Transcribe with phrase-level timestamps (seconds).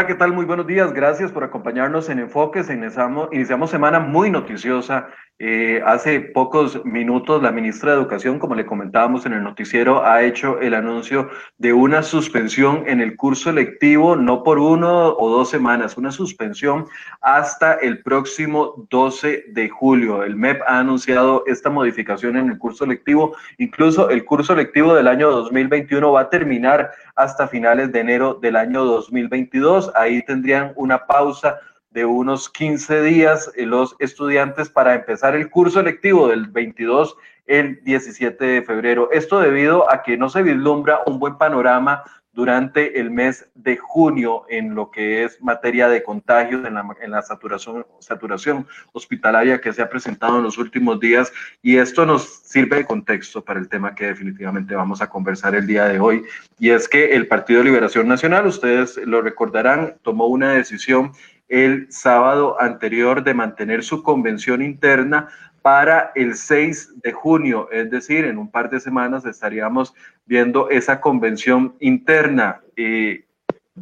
[0.00, 0.32] Hola, ¿qué tal?
[0.32, 0.94] Muy buenos días.
[0.94, 2.70] Gracias por acompañarnos en Enfoques.
[2.70, 5.08] Iniciamos, iniciamos semana muy noticiosa
[5.42, 10.22] eh, hace pocos minutos la ministra de Educación, como le comentábamos en el noticiero, ha
[10.22, 15.48] hecho el anuncio de una suspensión en el curso lectivo, no por uno o dos
[15.48, 16.84] semanas, una suspensión
[17.22, 20.24] hasta el próximo 12 de julio.
[20.24, 23.34] El MEP ha anunciado esta modificación en el curso lectivo.
[23.56, 28.56] Incluso el curso lectivo del año 2021 va a terminar hasta finales de enero del
[28.56, 29.90] año 2022.
[29.94, 31.58] Ahí tendrían una pausa
[31.90, 37.82] de unos 15 días eh, los estudiantes para empezar el curso lectivo del 22 el
[37.82, 39.10] 17 de febrero.
[39.10, 44.44] Esto debido a que no se vislumbra un buen panorama durante el mes de junio
[44.48, 49.72] en lo que es materia de contagios, en la, en la saturación, saturación hospitalaria que
[49.72, 51.32] se ha presentado en los últimos días.
[51.60, 55.66] Y esto nos sirve de contexto para el tema que definitivamente vamos a conversar el
[55.66, 56.22] día de hoy.
[56.58, 61.12] Y es que el Partido Liberación Nacional, ustedes lo recordarán, tomó una decisión
[61.50, 65.28] el sábado anterior de mantener su convención interna
[65.60, 69.94] para el 6 de junio, es decir, en un par de semanas estaríamos
[70.24, 72.62] viendo esa convención interna.
[72.76, 73.24] y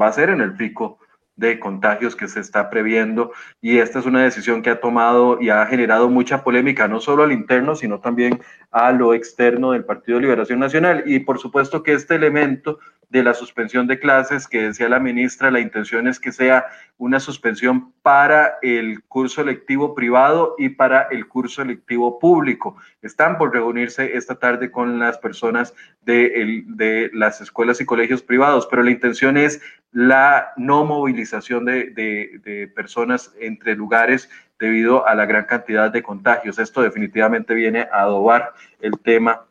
[0.01, 0.99] va a ser en el pico
[1.39, 5.51] de contagios que se está previendo y esta es una decisión que ha tomado y
[5.51, 8.41] ha generado mucha polémica, no solo al interno, sino también
[8.73, 11.05] a lo externo del Partido de Liberación Nacional.
[11.07, 12.81] Y por supuesto que este elemento
[13.11, 16.67] de la suspensión de clases que decía la ministra, la intención es que sea
[16.99, 22.77] una suspensión para el curso lectivo privado y para el curso lectivo público.
[23.01, 28.67] Están por reunirse esta tarde con las personas de, de las escuelas y colegios privados,
[28.71, 34.29] pero la intención es la no movilización de, de, de personas entre lugares
[34.59, 36.59] debido a la gran cantidad de contagios.
[36.59, 39.48] Esto definitivamente viene a adobar el tema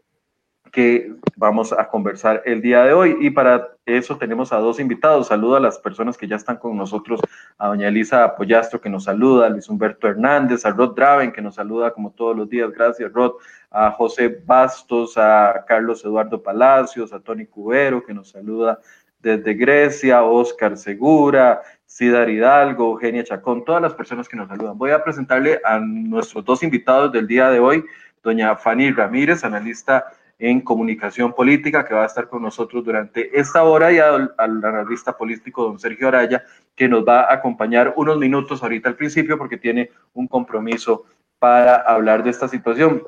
[0.71, 3.17] que vamos a conversar el día de hoy.
[3.21, 5.27] Y para eso tenemos a dos invitados.
[5.27, 7.21] Saludo a las personas que ya están con nosotros,
[7.57, 11.41] a doña Elisa Apoyastro que nos saluda, a Luis Humberto Hernández, a Rod Draven que
[11.41, 12.71] nos saluda como todos los días.
[12.71, 13.33] Gracias, Rod.
[13.69, 18.79] A José Bastos, a Carlos Eduardo Palacios, a Tony Cubero que nos saluda
[19.21, 24.77] desde Grecia, Oscar Segura, Cidar Hidalgo, Eugenia Chacón, todas las personas que nos saludan.
[24.77, 27.83] Voy a presentarle a nuestros dos invitados del día de hoy,
[28.23, 30.05] doña Fanny Ramírez, analista
[30.39, 35.17] en comunicación política, que va a estar con nosotros durante esta hora, y al, analista
[35.17, 36.43] político, don Sergio Araya,
[36.75, 41.05] que nos va a acompañar unos minutos ahorita al principio, porque tiene un compromiso
[41.39, 43.03] para hablar de esta situación.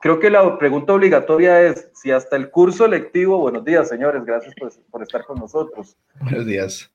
[0.00, 4.54] Creo que la pregunta obligatoria es si hasta el curso lectivo, buenos días señores, gracias
[4.90, 5.96] por, estar con nosotros.
[6.20, 6.92] Buenos días.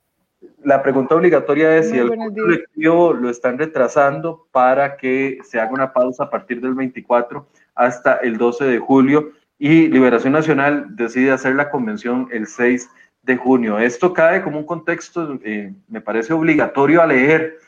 [0.61, 5.71] La pregunta obligatoria es si el curso lectivo lo están retrasando para que se haga
[5.71, 9.31] una pausa a partir del 24 hasta el 12 de julio
[9.63, 12.89] y Liberación Nacional decide hacer la convención el 6
[13.21, 13.79] de junio.
[13.79, 17.59] Esto cae como un contexto, eh, me parece obligatorio a leer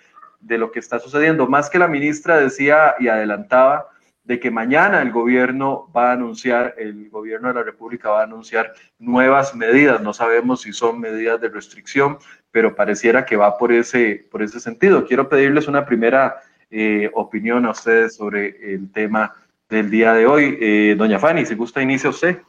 [0.42, 3.88] de lo que está sucediendo, más que la ministra decía y adelantaba
[4.26, 8.24] de que mañana el gobierno va a anunciar, el gobierno de la República va a
[8.26, 10.02] anunciar nuevas medidas.
[10.02, 12.18] No sabemos si son medidas de restricción,
[12.52, 15.06] pero pareciera que va por ese, por ese sentido.
[15.06, 19.34] Quiero pedirles una primera eh, opinión a ustedes sobre el tema
[19.70, 20.58] del día de hoy.
[20.60, 22.40] Eh, doña Fanny, si gusta, inicia usted.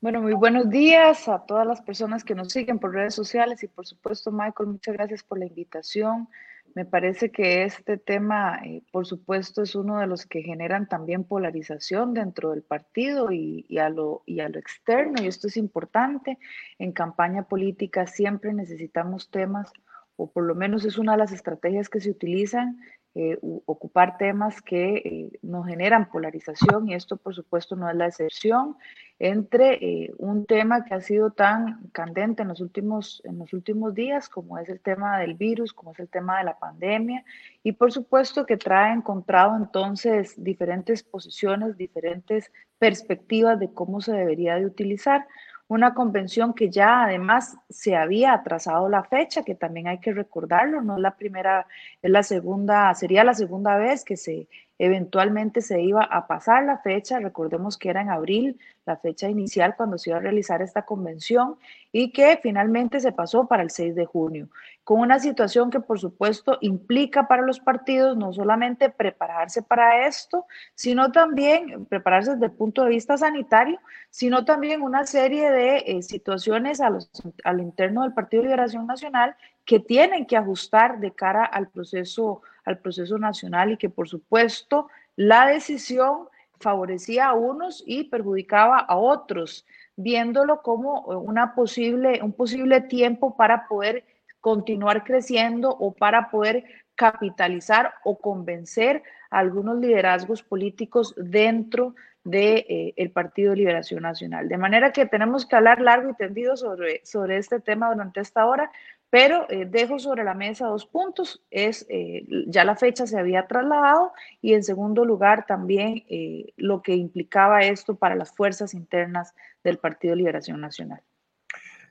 [0.00, 3.68] Bueno, muy buenos días a todas las personas que nos siguen por redes sociales y
[3.68, 6.28] por supuesto, Michael, muchas gracias por la invitación.
[6.76, 11.24] Me parece que este tema, eh, por supuesto, es uno de los que generan también
[11.24, 16.38] polarización dentro del partido y, a lo, y a lo externo, y esto es importante.
[16.78, 19.72] En campaña política siempre necesitamos temas,
[20.16, 22.78] o por lo menos es una de las estrategias que se utilizan,
[23.18, 28.08] eh, ocupar temas que eh, nos generan polarización y esto por supuesto no es la
[28.08, 28.76] excepción
[29.18, 33.94] entre eh, un tema que ha sido tan candente en los, últimos, en los últimos
[33.94, 37.24] días como es el tema del virus, como es el tema de la pandemia
[37.62, 44.56] y por supuesto que trae encontrado entonces diferentes posiciones, diferentes perspectivas de cómo se debería
[44.56, 45.26] de utilizar
[45.68, 50.80] una convención que ya además se había atrasado la fecha, que también hay que recordarlo,
[50.80, 51.66] no es la primera,
[52.02, 56.78] es la segunda, sería la segunda vez que se eventualmente se iba a pasar la
[56.78, 60.82] fecha, recordemos que era en abril la fecha inicial cuando se iba a realizar esta
[60.82, 61.56] convención
[61.92, 64.48] y que finalmente se pasó para el 6 de junio,
[64.84, 70.46] con una situación que por supuesto implica para los partidos no solamente prepararse para esto,
[70.74, 73.80] sino también prepararse desde el punto de vista sanitario,
[74.10, 77.10] sino también una serie de eh, situaciones a los,
[77.44, 82.40] al interno del Partido de Liberación Nacional que tienen que ajustar de cara al proceso,
[82.66, 86.28] al proceso nacional y que por supuesto la decisión
[86.60, 89.64] favorecía a unos y perjudicaba a otros
[89.96, 94.04] viéndolo como una posible, un posible tiempo para poder
[94.40, 96.64] continuar creciendo o para poder
[96.94, 101.94] capitalizar o convencer a algunos liderazgos políticos dentro
[102.24, 104.48] de, eh, Partido de Liberación Nacional.
[104.48, 108.46] De manera que tenemos que hablar largo y tendido sobre, sobre este tema durante esta
[108.46, 108.70] hora,
[109.16, 111.42] pero eh, dejo sobre la mesa dos puntos.
[111.50, 116.82] Es, eh, ya la fecha se había trasladado y en segundo lugar también eh, lo
[116.82, 119.32] que implicaba esto para las fuerzas internas
[119.64, 121.00] del Partido de Liberación Nacional.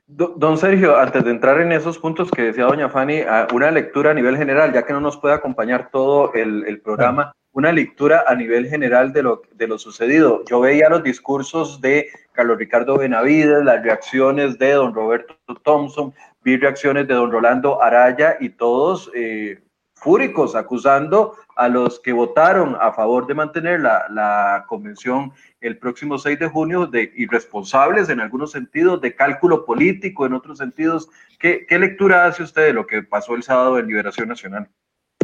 [0.06, 4.14] Don Sergio, antes de entrar en esos puntos que decía doña Fanny, una lectura a
[4.14, 8.34] nivel general, ya que no nos puede acompañar todo el, el programa, una lectura a
[8.36, 10.44] nivel general de lo, de lo sucedido.
[10.44, 16.14] Yo veía los discursos de Carlos Ricardo Benavides, las reacciones de don Roberto Thompson,
[16.46, 19.60] vi reacciones de don Rolando Araya y todos eh,
[19.94, 26.18] fúricos, acusando a los que votaron a favor de mantener la, la, convención el próximo
[26.18, 31.08] 6 de junio de irresponsables en algunos sentidos, de cálculo político en otros sentidos.
[31.40, 34.68] ¿Qué, qué lectura hace usted de lo que pasó el sábado en Liberación Nacional?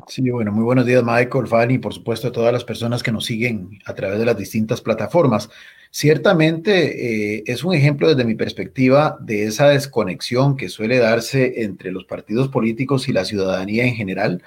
[0.09, 3.12] Sí, bueno, muy buenos días, Michael, Fanny, y por supuesto a todas las personas que
[3.12, 5.49] nos siguen a través de las distintas plataformas.
[5.90, 11.92] Ciertamente eh, es un ejemplo desde mi perspectiva de esa desconexión que suele darse entre
[11.92, 14.42] los partidos políticos y la ciudadanía en general,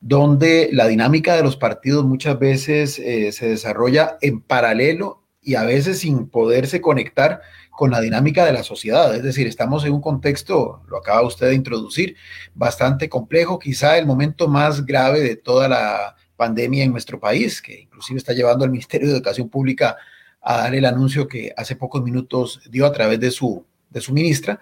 [0.00, 5.64] donde la dinámica de los partidos muchas veces eh, se desarrolla en paralelo y a
[5.64, 9.14] veces sin poderse conectar con la dinámica de la sociedad.
[9.14, 12.16] Es decir, estamos en un contexto, lo acaba usted de introducir,
[12.54, 17.80] bastante complejo, quizá el momento más grave de toda la pandemia en nuestro país, que
[17.80, 19.96] inclusive está llevando al Ministerio de Educación Pública
[20.42, 24.12] a dar el anuncio que hace pocos minutos dio a través de su, de su
[24.12, 24.60] ministra.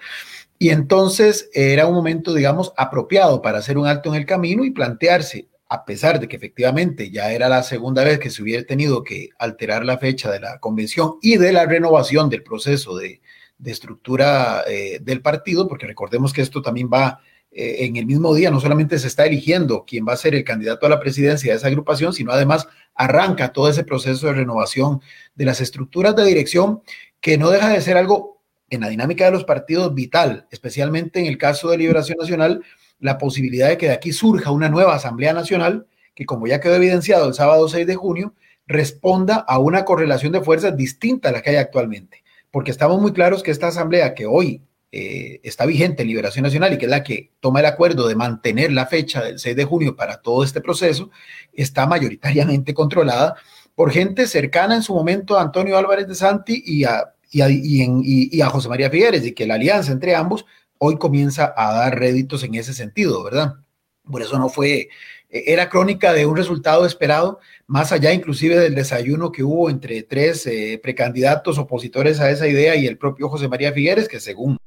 [0.58, 4.70] Y entonces era un momento, digamos, apropiado para hacer un alto en el camino y
[4.70, 9.04] plantearse, a pesar de que efectivamente ya era la segunda vez que se hubiera tenido
[9.04, 13.20] que alterar la fecha de la convención y de la renovación del proceso de,
[13.64, 17.20] estructura eh, del partido, porque recordemos que esto también va
[17.50, 20.44] eh, en el mismo día, no solamente se está eligiendo quién va a ser el
[20.44, 25.00] candidato a la presidencia de esa agrupación, sino además arranca todo ese proceso de renovación
[25.34, 26.82] de las estructuras de dirección,
[27.20, 31.26] que no deja de ser algo en la dinámica de los partidos vital, especialmente en
[31.26, 32.62] el caso de Liberación Nacional,
[33.00, 36.75] la posibilidad de que de aquí surja una nueva Asamblea Nacional que, como ya quedó
[36.75, 38.35] evidenciado el sábado 6 de junio,
[38.67, 42.25] responda a una correlación de fuerzas distinta a la que hay actualmente.
[42.50, 46.73] Porque estamos muy claros que esta Asamblea que hoy eh, está vigente en Liberación Nacional
[46.73, 49.64] y que es la que toma el acuerdo de mantener la fecha del 6 de
[49.64, 51.11] junio para todo este proceso,
[51.52, 53.37] está mayoritariamente controlada
[53.75, 57.49] por gente cercana en su momento a Antonio Álvarez de Santi y a, y a,
[57.49, 60.47] y a José María Figueres, y que la alianza entre ambos
[60.78, 63.56] hoy comienza a dar réditos en ese sentido, ¿verdad?
[64.04, 64.88] Por eso no fue,
[65.28, 70.02] e-, era crónica de un resultado esperado, más allá inclusive del desayuno que hubo entre
[70.02, 74.58] tres eh, precandidatos opositores a esa idea y el propio José María Figueres, que según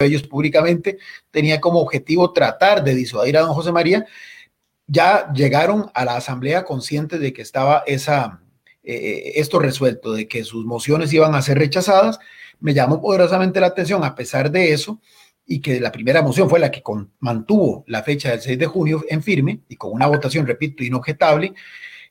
[0.00, 0.98] ellos públicamente
[1.30, 4.06] tenía como objetivo tratar de disuadir a don José María,
[4.86, 8.40] ya llegaron a la asamblea conscientes de que estaba esa,
[8.82, 12.18] eh, esto resuelto, de que sus mociones iban a ser rechazadas.
[12.58, 15.00] Me llamó poderosamente la atención, a pesar de eso,
[15.50, 16.82] y que la primera moción fue la que
[17.20, 21.54] mantuvo la fecha del 6 de junio en firme y con una votación, repito, inobjetable,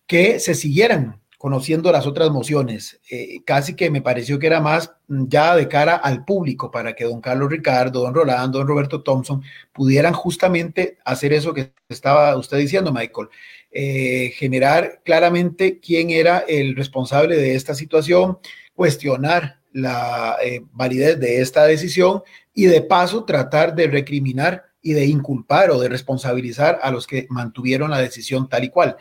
[0.08, 3.00] que se siguieran conociendo las otras mociones.
[3.12, 7.04] Eh, casi que me pareció que era más ya de cara al público para que
[7.04, 12.58] don Carlos Ricardo, don Rolando, don Roberto Thompson pudieran justamente hacer eso que estaba usted
[12.58, 13.28] diciendo, Michael.
[13.70, 18.40] Eh, generar claramente quién era el responsable de esta situación,
[18.74, 22.24] cuestionar la eh, validez de esta decisión
[22.58, 27.28] y de paso tratar de recriminar y de inculpar o de responsabilizar a los que
[27.30, 28.98] mantuvieron la decisión tal y cual.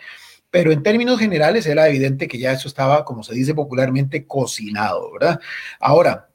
[0.50, 5.10] Pero en términos generales era evidente que ya eso estaba, como se dice popularmente, cocinado,
[5.10, 5.40] ¿verdad?
[5.80, 6.28] Ahora,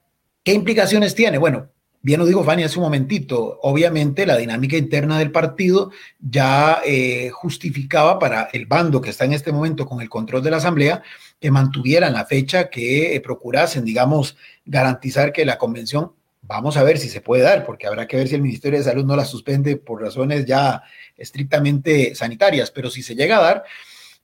[0.43, 1.37] ¿qué implicaciones tiene?
[1.37, 1.69] Bueno,
[2.01, 7.29] bien lo dijo Fanny hace un momentito, obviamente la dinámica interna del partido ya eh,
[7.31, 11.03] justificaba para el bando que está en este momento con el control de la Asamblea
[11.39, 16.13] que mantuvieran la fecha, que eh, procurasen, digamos, garantizar que la convención
[16.51, 18.83] Vamos a ver si se puede dar, porque habrá que ver si el Ministerio de
[18.83, 20.83] Salud no la suspende por razones ya
[21.15, 23.63] estrictamente sanitarias, pero si se llega a dar,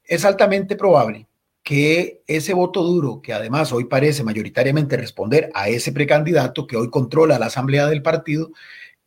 [0.03, 1.25] es altamente probable
[1.63, 6.89] que ese voto duro, que además hoy parece mayoritariamente responder a ese precandidato que hoy
[6.89, 8.51] controla la asamblea del partido,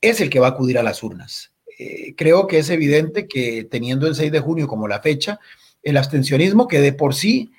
[0.00, 1.52] es el que va a acudir a las urnas.
[1.78, 5.40] Eh, creo que es evidente que teniendo el 6 de junio como la fecha,
[5.82, 7.52] el abstencionismo que de por sí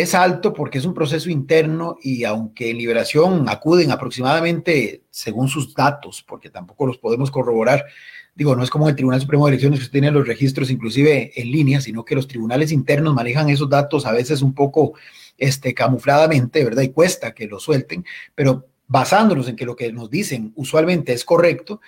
[0.00, 5.74] es alto porque es un proceso interno y aunque en liberación acuden aproximadamente, según sus
[5.74, 7.84] datos, porque tampoco los podemos corroborar,
[8.34, 11.50] digo, no es como el Tribunal Supremo de Elecciones que tiene los registros inclusive en
[11.50, 14.94] línea, sino que los tribunales internos manejan esos datos a veces un poco
[15.36, 16.82] este, camufladamente, ¿verdad?
[16.82, 21.24] Y cuesta que los suelten, pero basándonos en que lo que nos dicen usualmente es
[21.24, 21.80] correcto,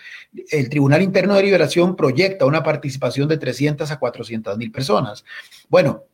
[0.51, 5.25] el Tribunal Interno de Liberación proyecta una participación de 300 a 400 mil personas.
[5.69, 6.05] Bueno,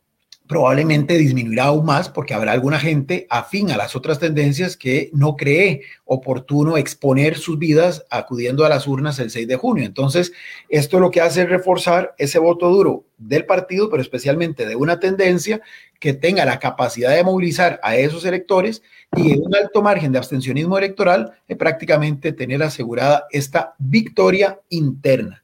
[0.47, 5.35] probablemente disminuirá aún más porque habrá alguna gente afín a las otras tendencias que no
[5.35, 9.85] cree oportuno exponer sus vidas acudiendo a las urnas el 6 de junio.
[9.85, 10.31] Entonces,
[10.69, 14.99] esto lo que hace es reforzar ese voto duro del partido, pero especialmente de una
[14.99, 15.61] tendencia
[15.99, 18.83] que tenga la capacidad de movilizar a esos electores
[19.15, 25.43] y en un alto margen de abstencionismo electoral, de prácticamente tener asegurada esta victoria interna.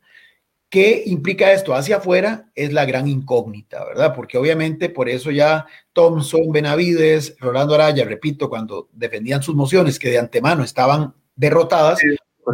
[0.74, 2.50] ¿Qué implica esto hacia afuera?
[2.56, 4.15] Es la gran incógnita, ¿verdad?
[4.15, 10.10] Porque obviamente por eso ya Thompson, Benavides, Rolando Araya, repito, cuando defendían sus mociones que
[10.10, 12.00] de antemano estaban derrotadas,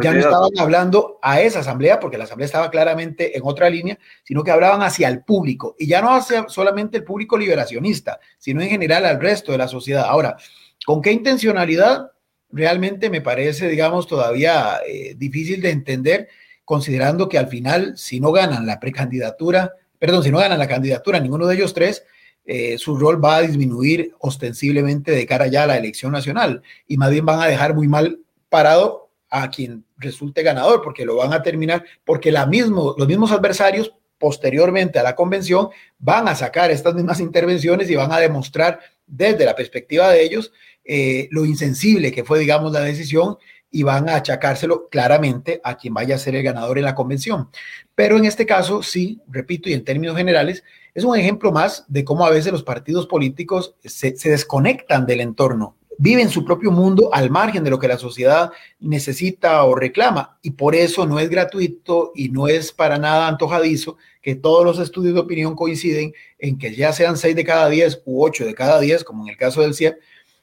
[0.02, 3.98] ya no estaban hablando a esa asamblea, porque la asamblea estaba claramente en otra línea,
[4.22, 8.60] sino que hablaban hacia el público, y ya no hacia solamente el público liberacionista, sino
[8.60, 10.04] en general al resto de la sociedad.
[10.06, 10.36] Ahora,
[10.84, 12.10] ¿con qué intencionalidad?
[12.50, 16.28] Realmente me parece, digamos, todavía eh, difícil de entender
[16.70, 21.18] considerando que al final, si no ganan la precandidatura, perdón, si no ganan la candidatura
[21.18, 22.04] ninguno de ellos tres,
[22.44, 26.62] eh, su rol va a disminuir ostensiblemente de cara ya a la elección nacional.
[26.86, 31.16] Y más bien van a dejar muy mal parado a quien resulte ganador, porque lo
[31.16, 36.36] van a terminar, porque la mismo, los mismos adversarios posteriormente a la convención van a
[36.36, 40.52] sacar estas mismas intervenciones y van a demostrar desde la perspectiva de ellos
[40.84, 43.38] eh, lo insensible que fue, digamos, la decisión
[43.70, 47.48] y van a achacárselo claramente a quien vaya a ser el ganador en la convención.
[47.94, 52.04] Pero en este caso, sí, repito, y en términos generales, es un ejemplo más de
[52.04, 57.30] cómo a veces los partidos políticos se, desconectan del entorno, viven su propio mundo al
[57.30, 58.50] margen de lo que la sociedad
[58.80, 60.38] necesita o reclama.
[60.42, 64.78] Y por eso no es gratuito y no es para nada antojadizo que todos los
[64.78, 68.54] estudios de opinión coinciden en que ya sean seis de cada diez u ocho de
[68.54, 69.98] cada diez, como en el caso del CIEP,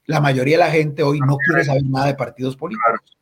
[0.06, 3.17] la mayoría de la gente hoy no quiere saber nada de partidos políticos.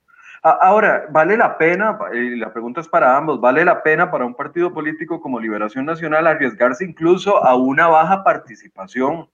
[0.48, 4.36] Ahora, ¿vale la pena, y la pregunta es para ambos, ¿vale la pena para un
[4.36, 9.28] partido político como Liberación Nacional arriesgarse incluso a una baja participación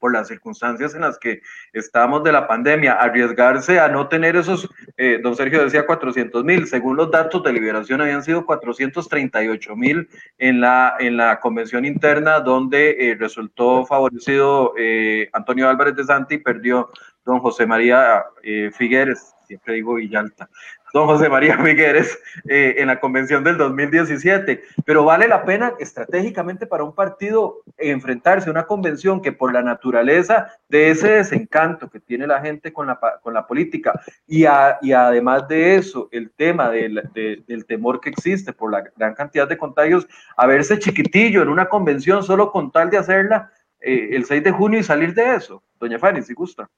[0.00, 1.40] por las circunstancias en las que
[1.72, 6.66] estamos de la pandemia, arriesgarse a no tener esos, eh, don Sergio decía 400 mil,
[6.66, 12.40] según los datos de Liberación habían sido 438 mil en la, en la convención interna
[12.40, 16.90] donde eh, resultó favorecido eh, Antonio Álvarez de Santi y perdió
[17.24, 18.24] don José María
[18.72, 20.48] Figueres siempre digo Villalta,
[20.92, 24.62] don José María Figueres eh, en la convención del 2017.
[24.84, 29.62] Pero vale la pena estratégicamente para un partido enfrentarse a una convención que por la
[29.62, 34.44] naturaleza de ese desencanto que tiene la gente con la, con la política y,
[34.82, 39.48] y además de eso, el tema del, del temor que existe por la gran cantidad
[39.48, 44.24] de contagios, a verse chiquitillo en una convención solo con tal de hacerla eh, el
[44.24, 45.62] 6 de junio y salir de eso.
[45.78, 46.70] Doña Fanny, si gusta.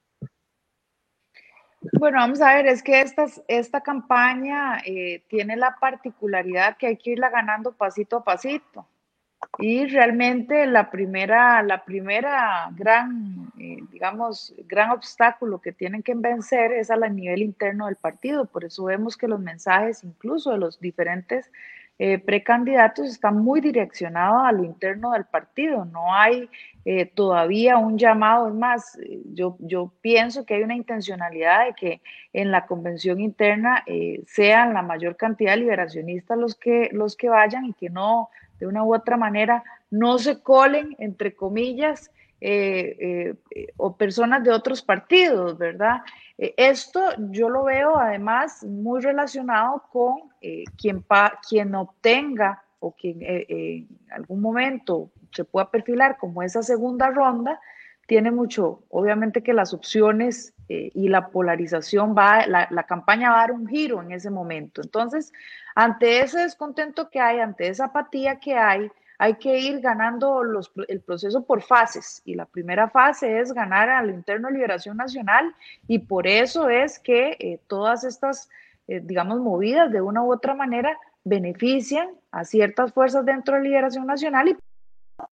[1.93, 3.03] Bueno, vamos a ver, es que
[3.47, 8.87] esta campaña eh, tiene la particularidad que hay que irla ganando pasito a pasito.
[9.59, 16.71] Y realmente la primera, la primera gran, eh, digamos, gran obstáculo que tienen que vencer
[16.73, 18.45] es a nivel interno del partido.
[18.45, 21.51] Por eso vemos que los mensajes, incluso de los diferentes
[21.99, 25.85] eh, precandidatos están muy direccionados a lo interno del partido.
[25.85, 26.49] No hay
[26.89, 31.73] eh, todavía un llamado, es más, eh, yo, yo pienso que hay una intencionalidad de
[31.73, 32.01] que
[32.33, 33.83] en la convención interna
[34.25, 38.29] sean la mayor cantidad de liberacionistas los que, los que vayan y que no,
[38.59, 42.11] de una u otra manera, no se colen, entre comillas,
[43.77, 46.01] o personas de otros partidos, ¿verdad?
[46.37, 51.03] Eh, esto yo lo veo además muy relacionado con eh, quien,
[51.47, 57.59] quien obtenga o quien eh, en algún momento se pueda perfilar como esa segunda ronda,
[58.07, 63.39] tiene mucho, obviamente que las opciones y la polarización va, la, la, campaña va a
[63.39, 64.81] dar un giro en ese momento.
[64.81, 65.33] Entonces,
[65.75, 70.71] ante ese descontento que hay, ante esa apatía que hay, hay que ir ganando los,
[70.87, 74.97] el proceso por fases y la primera fase es ganar a lo interno de Liberación
[74.97, 75.55] Nacional
[75.87, 78.49] y por eso es que eh, todas estas,
[78.87, 84.05] eh, digamos, movidas de una u otra manera benefician a ciertas fuerzas dentro de Liberación
[84.05, 84.57] Nacional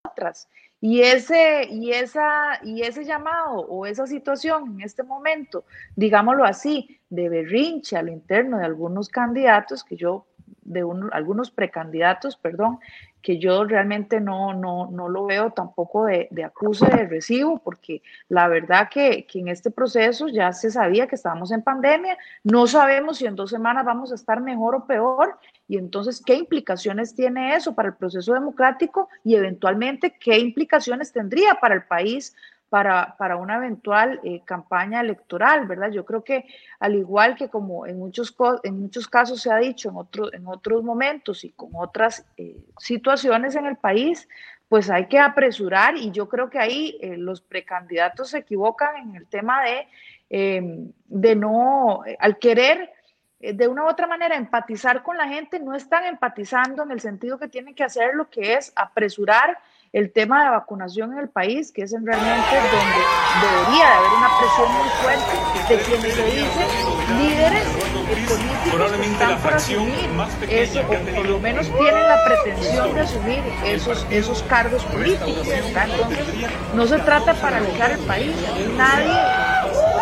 [0.04, 0.48] otras.
[0.80, 7.00] Y ese, y, esa, y ese llamado o esa situación en este momento, digámoslo así,
[7.08, 10.26] de berrinche al interno de algunos candidatos, que yo,
[10.66, 12.78] de algunos precandidatos, perdón,
[13.22, 18.02] que yo realmente no, no, no lo veo tampoco de, de acuse de recibo, porque
[18.28, 22.66] la verdad que, que, en este proceso ya se sabía que estábamos en pandemia, no
[22.68, 27.14] sabemos si en dos semanas vamos a estar mejor o peor, y entonces, ¿qué implicaciones
[27.14, 32.36] tiene eso para el proceso democrático y eventualmente qué implicaciones tendría para el país?
[32.68, 35.90] Para, para una eventual eh, campaña electoral, ¿verdad?
[35.90, 36.46] Yo creo que
[36.80, 40.46] al igual que como en muchos, en muchos casos se ha dicho en, otro, en
[40.46, 44.28] otros momentos y con otras eh, situaciones en el país,
[44.68, 49.16] pues hay que apresurar y yo creo que ahí eh, los precandidatos se equivocan en
[49.16, 49.86] el tema de,
[51.06, 52.92] de no, al querer
[53.38, 57.38] de una u otra manera empatizar con la gente, no están empatizando en el sentido
[57.38, 59.56] que tienen que hacer lo que es apresurar
[59.92, 63.00] el tema de vacunación en el país, que es realmente donde
[63.40, 67.64] debería de haber una presión muy fuerte de quienes se dicen líderes
[68.26, 70.08] políticos que están por asumir
[70.48, 75.46] eso, o por lo menos tienen la pretensión de asumir esos, esos cargos políticos.
[75.46, 76.26] Entonces,
[76.74, 78.34] no se trata de paralizar el país,
[78.76, 79.16] nadie,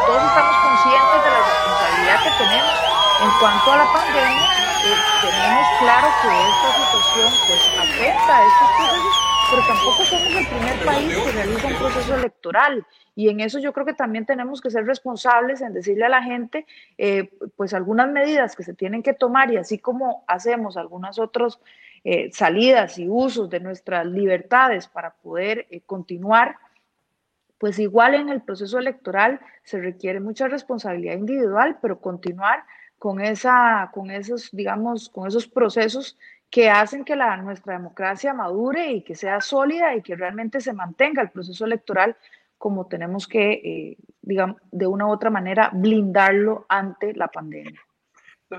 [0.07, 5.67] todos estamos conscientes de la responsabilidad que tenemos en cuanto a la pandemia, eh, tenemos
[5.79, 11.17] claro que esta situación pues afecta a estos procesos pero tampoco somos el primer país
[11.17, 12.87] que realiza un proceso electoral.
[13.15, 16.23] Y en eso yo creo que también tenemos que ser responsables en decirle a la
[16.23, 16.67] gente,
[16.99, 21.61] eh, pues algunas medidas que se tienen que tomar y así como hacemos algunas otras
[22.05, 26.57] eh, salidas y usos de nuestras libertades para poder eh, continuar,
[27.59, 32.65] pues igual en el proceso electoral se requiere mucha responsabilidad individual, pero continuar
[32.99, 36.19] con, esa, con esos, digamos, con esos procesos
[36.55, 40.73] que hacen que la, nuestra democracia madure y que sea sólida y que realmente se
[40.73, 42.17] mantenga el proceso electoral
[42.57, 47.81] como tenemos que, eh, digamos, de una u otra manera blindarlo ante la pandemia.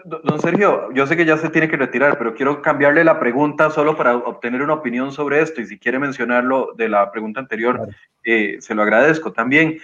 [0.03, 3.69] Don Sergio, yo sé que ya se tiene que retirar, pero quiero cambiarle la pregunta
[3.69, 7.88] solo para obtener una opinión sobre esto y si quiere mencionarlo de la pregunta anterior,
[8.25, 9.79] eh, se lo agradezco también.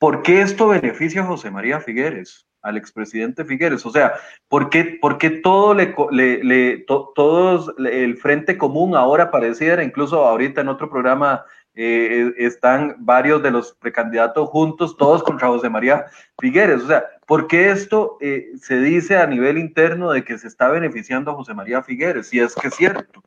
[0.00, 2.44] ¿Por qué esto beneficia a José María Figueres?
[2.62, 3.84] Al expresidente Figueres.
[3.84, 4.14] O sea,
[4.48, 4.98] ¿por qué,
[5.42, 5.94] todo le,
[6.42, 11.44] le, todos el frente común ahora pareciera, incluso ahorita en otro programa
[11.74, 16.06] eh, están varios de los precandidatos juntos, todos contra José María
[16.38, 16.82] Figueres?
[16.82, 20.68] O sea, ¿por qué esto eh, se dice a nivel interno de que se está
[20.68, 22.28] beneficiando a José María Figueres?
[22.28, 23.22] Si es que es cierto.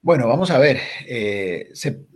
[0.00, 0.78] Bueno, vamos a ver.
[1.06, 2.06] Eh, se,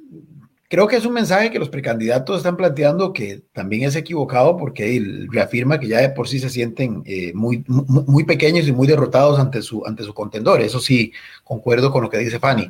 [0.71, 5.03] Creo que es un mensaje que los precandidatos están planteando que también es equivocado porque
[5.31, 9.39] reafirma que ya de por sí se sienten eh, muy, muy, pequeños y muy derrotados
[9.39, 10.61] ante su, ante su contendor.
[10.61, 11.11] Eso sí,
[11.43, 12.69] concuerdo con lo que dice Fanny.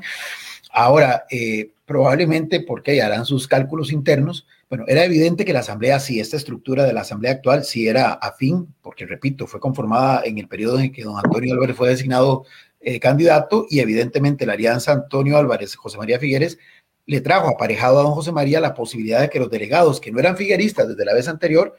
[0.71, 4.47] Ahora, eh, probablemente porque harán sus cálculos internos.
[4.69, 8.13] Bueno, era evidente que la Asamblea, sí, esta estructura de la Asamblea actual, sí era
[8.13, 12.45] afín, porque repito, fue conformada en el periodo en que don Antonio Álvarez fue designado
[12.81, 16.59] eh, candidato y evidentemente la alianza Antonio Álvarez, José María Figueres,
[17.09, 20.21] le trajo aparejado a don José María la posibilidad de que los delegados que no
[20.21, 21.75] eran figueristas desde la vez anterior,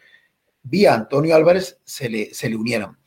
[0.63, 2.98] vía Antonio Álvarez, se le, se le unieran.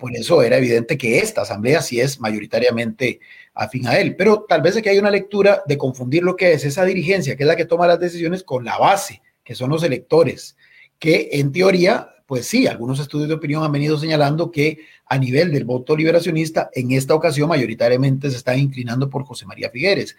[0.00, 3.20] Por eso era evidente que esta asamblea sí es mayoritariamente
[3.54, 4.16] afín a él.
[4.16, 7.44] Pero tal vez aquí hay una lectura de confundir lo que es esa dirigencia, que
[7.44, 10.56] es la que toma las decisiones, con la base, que son los electores,
[10.98, 15.52] que en teoría, pues sí, algunos estudios de opinión han venido señalando que a nivel
[15.52, 20.16] del voto liberacionista, en esta ocasión mayoritariamente se están inclinando por José María Figueres.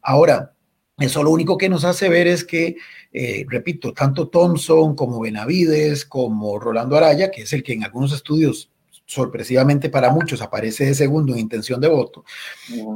[0.00, 0.53] Ahora,
[0.98, 2.76] eso lo único que nos hace ver es que,
[3.12, 8.12] eh, repito, tanto Thompson como Benavides, como Rolando Araya, que es el que en algunos
[8.12, 8.70] estudios
[9.06, 12.24] sorpresivamente para muchos aparece de segundo en intención de voto,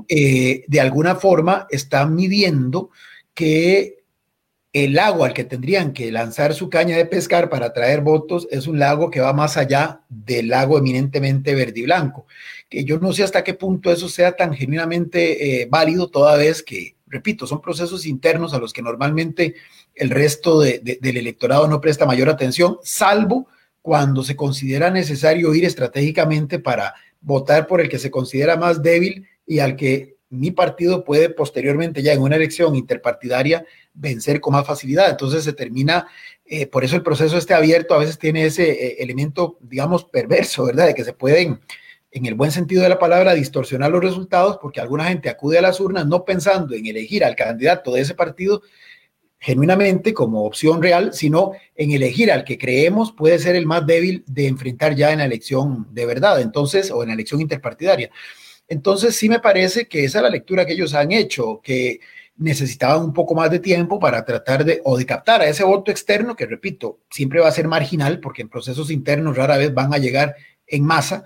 [0.09, 2.91] eh, de alguna forma están midiendo
[3.35, 3.99] que
[4.73, 8.67] el lago al que tendrían que lanzar su caña de pescar para traer votos es
[8.67, 12.27] un lago que va más allá del lago eminentemente verde y blanco,
[12.69, 16.63] que yo no sé hasta qué punto eso sea tan genuinamente eh, válido toda vez
[16.63, 19.55] que repito, son procesos internos a los que normalmente
[19.95, 23.49] el resto del electorado no presta mayor atención, salvo
[23.83, 29.27] cuando se considera necesario ir estratégicamente para votar por el que se considera más débil
[29.47, 34.67] y al que mi partido puede posteriormente ya en una elección interpartidaria vencer con más
[34.67, 35.11] facilidad.
[35.11, 36.07] Entonces se termina,
[36.45, 40.67] eh, por eso el proceso esté abierto, a veces tiene ese eh, elemento, digamos, perverso,
[40.67, 40.87] ¿verdad?
[40.89, 41.61] De que se pueden
[42.11, 45.63] en el buen sentido de la palabra, distorsionar los resultados porque alguna gente acude a
[45.63, 48.63] las urnas no pensando en elegir al candidato de ese partido
[49.41, 54.25] genuinamente como opción real, sino en elegir al que creemos puede ser el más débil
[54.27, 58.11] de enfrentar ya en la elección de verdad, entonces, o en la elección interpartidaria.
[58.67, 62.01] Entonces, sí me parece que esa es la lectura que ellos han hecho, que
[62.37, 65.91] necesitaban un poco más de tiempo para tratar de, o de captar a ese voto
[65.91, 69.95] externo, que repito, siempre va a ser marginal, porque en procesos internos rara vez van
[69.95, 70.35] a llegar
[70.67, 71.25] en masa,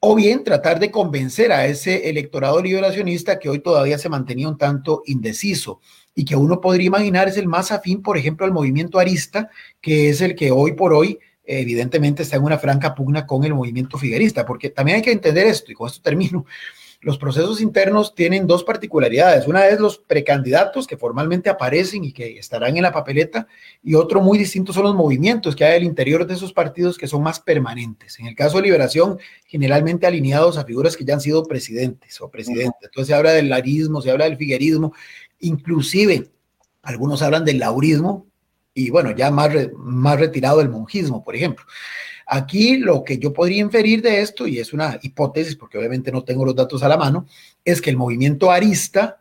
[0.00, 4.58] o bien tratar de convencer a ese electorado liberacionista que hoy todavía se mantenía un
[4.58, 5.80] tanto indeciso
[6.14, 10.08] y que uno podría imaginar es el más afín, por ejemplo, al movimiento arista, que
[10.10, 13.96] es el que hoy por hoy evidentemente está en una franca pugna con el movimiento
[13.98, 16.44] figuerista, porque también hay que entender esto, y con esto termino,
[17.00, 19.46] los procesos internos tienen dos particularidades.
[19.46, 23.46] Una es los precandidatos que formalmente aparecen y que estarán en la papeleta,
[23.84, 27.06] y otro muy distinto son los movimientos que hay al interior de esos partidos que
[27.06, 28.18] son más permanentes.
[28.18, 32.28] En el caso de Liberación, generalmente alineados a figuras que ya han sido presidentes o
[32.30, 32.82] presidentes.
[32.82, 34.92] Entonces se habla del larismo, se habla del figuerismo,
[35.38, 36.30] inclusive
[36.82, 38.26] algunos hablan del laurismo
[38.74, 41.64] y bueno, ya más, más retirado del monjismo, por ejemplo.
[42.30, 46.24] Aquí lo que yo podría inferir de esto, y es una hipótesis, porque obviamente no
[46.24, 47.26] tengo los datos a la mano,
[47.64, 49.18] es que el movimiento arista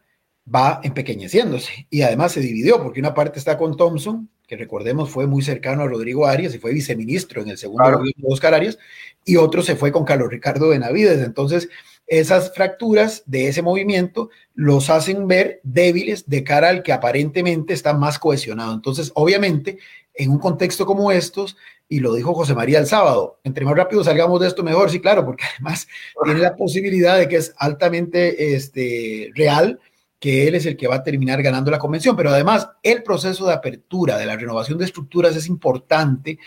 [0.54, 5.28] va empequeñeciéndose y además se dividió, porque una parte está con Thompson, que recordemos fue
[5.28, 8.78] muy cercano a Rodrigo Arias y fue viceministro en el segundo gobierno de Oscar Arias,
[9.24, 11.22] y otro se fue con Carlos Ricardo Benavides.
[11.22, 11.70] Entonces,
[12.08, 17.93] esas fracturas de ese movimiento los hacen ver débiles de cara al que aparentemente está
[17.93, 18.74] más cohesionado.
[18.74, 19.78] Entonces, obviamente,
[20.13, 21.58] en un contexto como estos,
[21.89, 25.00] y lo dijo José María el sábado, entre más rápido salgamos de esto mejor, sí,
[25.00, 25.88] claro, porque además
[26.23, 29.80] tiene la posibilidad de que es altamente este, real
[30.19, 33.45] que él es el que va a terminar ganando la convención, pero además el proceso
[33.47, 36.39] de apertura de la renovación de estructuras es importante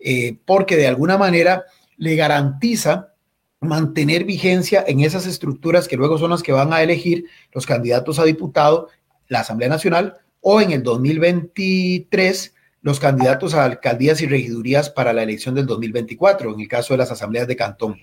[0.00, 1.64] eh, porque de alguna manera
[1.98, 3.12] le garantiza
[3.60, 8.18] mantener vigencia en esas estructuras que luego son las que van a elegir los candidatos
[8.18, 8.88] a diputado,
[9.26, 15.22] la Asamblea Nacional o en el 2023 los candidatos a alcaldías y regidurías para la
[15.22, 17.96] elección del 2024, en el caso de las asambleas de Cantón.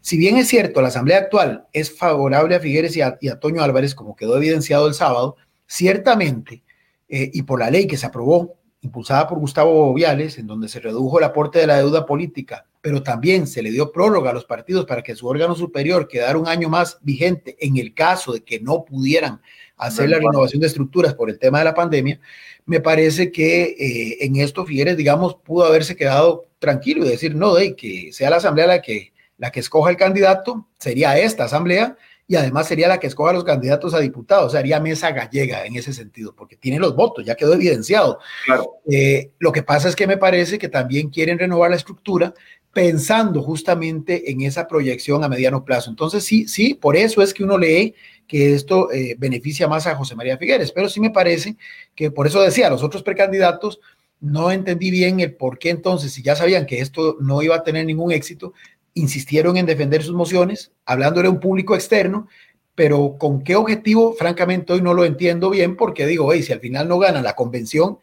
[0.00, 3.94] Si bien es cierto, la asamblea actual es favorable a Figueres y a, Toño Álvarez,
[3.94, 6.62] como quedó evidenciado el sábado, ciertamente,
[7.08, 10.80] eh, y por la ley que se aprobó, impulsada por Gustavo Viales, en donde se
[10.80, 14.44] redujo el aporte de la deuda política, pero también se le dio prórroga a los
[14.44, 18.42] partidos para que su órgano superior quedara un año más vigente en el caso de
[18.42, 19.40] que no pudieran
[19.76, 22.20] hacer la renovación de estructuras por el tema de la pandemia,
[22.66, 27.54] me parece que eh, en esto Figueres, digamos, pudo haberse quedado tranquilo y decir, no,
[27.54, 31.96] de que sea la asamblea la que, la que escoja el candidato, sería esta asamblea,
[32.26, 35.92] y además sería la que escoja los candidatos a diputados, sería mesa gallega en ese
[35.92, 38.20] sentido, porque tiene los votos, ya quedó evidenciado.
[38.46, 38.76] Claro.
[38.90, 42.32] Eh, lo que pasa es que me parece que también quieren renovar la estructura
[42.72, 45.90] pensando justamente en esa proyección a mediano plazo.
[45.90, 47.94] Entonces, sí, sí, por eso es que uno lee
[48.26, 51.56] que esto eh, beneficia más a José María Figueres, pero sí me parece
[51.94, 53.80] que por eso decía, los otros precandidatos
[54.20, 57.64] no entendí bien el por qué entonces, si ya sabían que esto no iba a
[57.64, 58.54] tener ningún éxito,
[58.94, 62.28] insistieron en defender sus mociones, hablándole a un público externo,
[62.74, 66.60] pero con qué objetivo, francamente, hoy no lo entiendo bien, porque digo, hey, si al
[66.60, 67.98] final no gana la convención,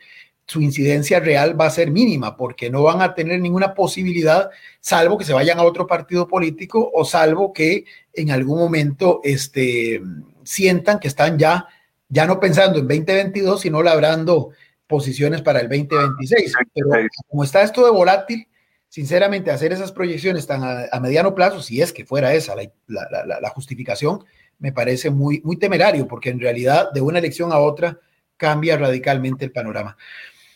[0.49, 5.15] su incidencia real va a ser mínima, porque no van a tener ninguna posibilidad, salvo
[5.15, 10.01] que se vayan a otro partido político o salvo que en algún momento este,
[10.43, 11.67] sientan que están ya,
[12.07, 14.49] ya no pensando en 2022, sino labrando
[14.88, 16.53] posiciones para el 2026.
[16.73, 16.89] Pero
[17.27, 18.47] como está esto de volátil,
[18.88, 23.39] sinceramente, hacer esas proyecciones tan a, mediano plazo, si es que fuera esa la, la,
[23.39, 24.25] la, justificación,
[24.57, 27.99] me parece muy, muy temerario, porque en realidad de una elección a otra
[28.35, 29.95] cambia radicalmente el panorama.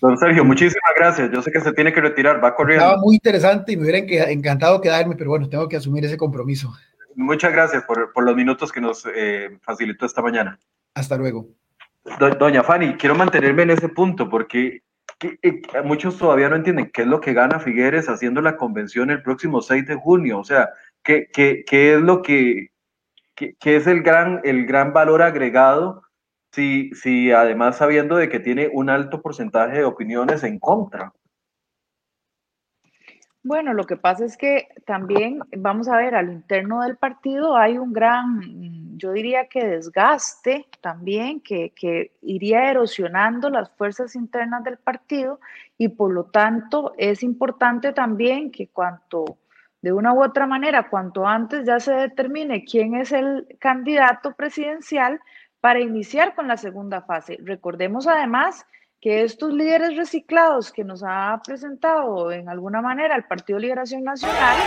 [0.04, 1.32] Don Sergio, muchísimas gracias.
[1.32, 2.84] Yo sé que se tiene que retirar, va corriendo.
[2.84, 6.74] Estaba muy interesante y me hubiera encantado quedarme, pero bueno, tengo que asumir ese compromiso.
[7.16, 10.60] Muchas gracias por, por los minutos que nos eh, facilitó esta mañana.
[10.94, 11.48] Hasta luego.
[12.38, 14.82] doña Fanny, quiero mantenerme en ese punto porque
[15.22, 19.24] eh, muchos todavía no entienden qué es lo que gana Figueres haciendo la convención el
[19.24, 20.40] próximo 6 de junio.
[20.40, 20.70] O sea,
[21.02, 22.72] qué, qué, qué es lo que,
[23.36, 26.03] qué, qué es el gran, el gran valor agregado
[26.54, 31.12] si, si además sabiendo de que tiene un alto porcentaje de opiniones en contra.
[33.46, 37.78] Bueno, lo que pasa es que también, vamos a ver, al interno del partido hay
[37.78, 44.78] un gran, yo diría que desgaste también, que, que, iría erosionando las fuerzas internas del
[44.78, 45.42] partido
[45.78, 49.40] y por lo tanto es importante también que cuanto,
[49.82, 55.20] de una u otra manera, cuanto antes ya se determine quién es el candidato presidencial,
[55.64, 57.38] para iniciar con la segunda fase.
[57.42, 58.66] Recordemos además
[59.00, 64.58] que estos líderes reciclados que nos ha presentado en alguna manera el Partido Liberación Nacional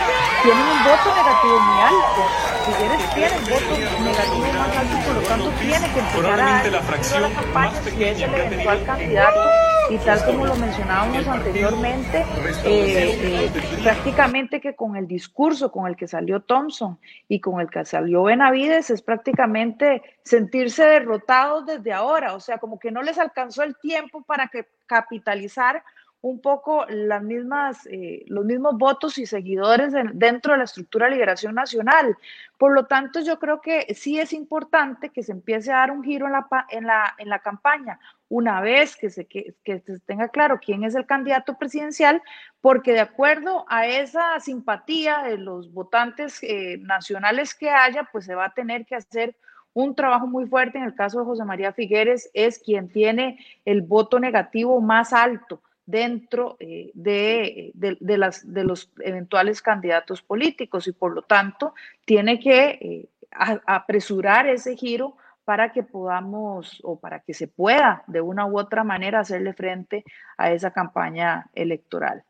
[0.41, 2.21] tienen un voto negativo muy alto.
[2.65, 7.79] Si tienen voto negativo más alto, por lo tanto tiene que empezar a la campaña
[7.79, 12.25] es el eventual candidato y tal como lo mencionábamos anteriormente,
[12.65, 13.51] eh, eh,
[13.83, 18.23] prácticamente que con el discurso con el que salió Thompson y con el que salió
[18.23, 23.77] Benavides es prácticamente sentirse derrotados desde ahora, o sea, como que no les alcanzó el
[23.77, 25.83] tiempo para que capitalizar
[26.21, 31.13] un poco las mismas, eh, los mismos votos y seguidores dentro de la estructura de
[31.13, 32.17] liberación nacional.
[32.57, 36.03] Por lo tanto, yo creo que sí es importante que se empiece a dar un
[36.03, 37.99] giro en la, en la, en la campaña
[38.29, 42.21] una vez que se, que, se tenga claro quién es el candidato presidencial,
[42.61, 48.35] porque de acuerdo a esa simpatía de los votantes eh, nacionales que haya, pues se
[48.35, 49.37] va a tener que hacer
[49.73, 50.77] un trabajo muy fuerte.
[50.77, 55.61] En el caso de José María Figueres, es quien tiene el voto negativo más alto
[55.87, 61.73] dentro eh, de, de, las, de los eventuales candidatos políticos y por lo tanto
[62.05, 68.19] tiene que eh, apresurar ese giro para que podamos o para que se pueda de
[68.19, 70.03] una u otra manera hacerle frente
[70.37, 72.23] a esa campaña electoral.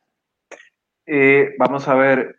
[1.08, 2.38] Eh, vamos a ver,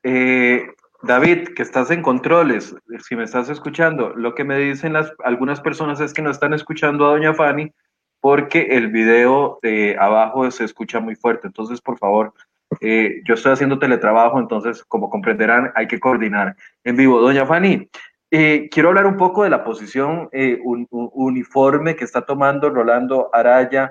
[1.02, 5.60] David, que estás en controles, si me estás escuchando, lo que me dicen las, algunas
[5.60, 7.72] personas es que no están escuchando a doña Fanny
[8.20, 11.46] porque el video de abajo se escucha muy fuerte.
[11.46, 12.32] Entonces, por favor,
[12.80, 17.20] eh, yo estoy haciendo teletrabajo, entonces, como comprenderán, hay que coordinar en vivo.
[17.20, 17.88] Doña Fanny,
[18.30, 20.58] eh, quiero hablar un poco de la posición eh,
[20.90, 23.90] uniforme que está tomando Rolando Araya,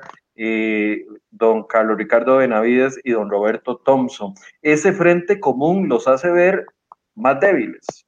[1.31, 4.35] don Carlos Ricardo Benavides y don Roberto Thompson.
[4.61, 6.67] Ese frente común los hace ver
[7.15, 8.06] más débiles.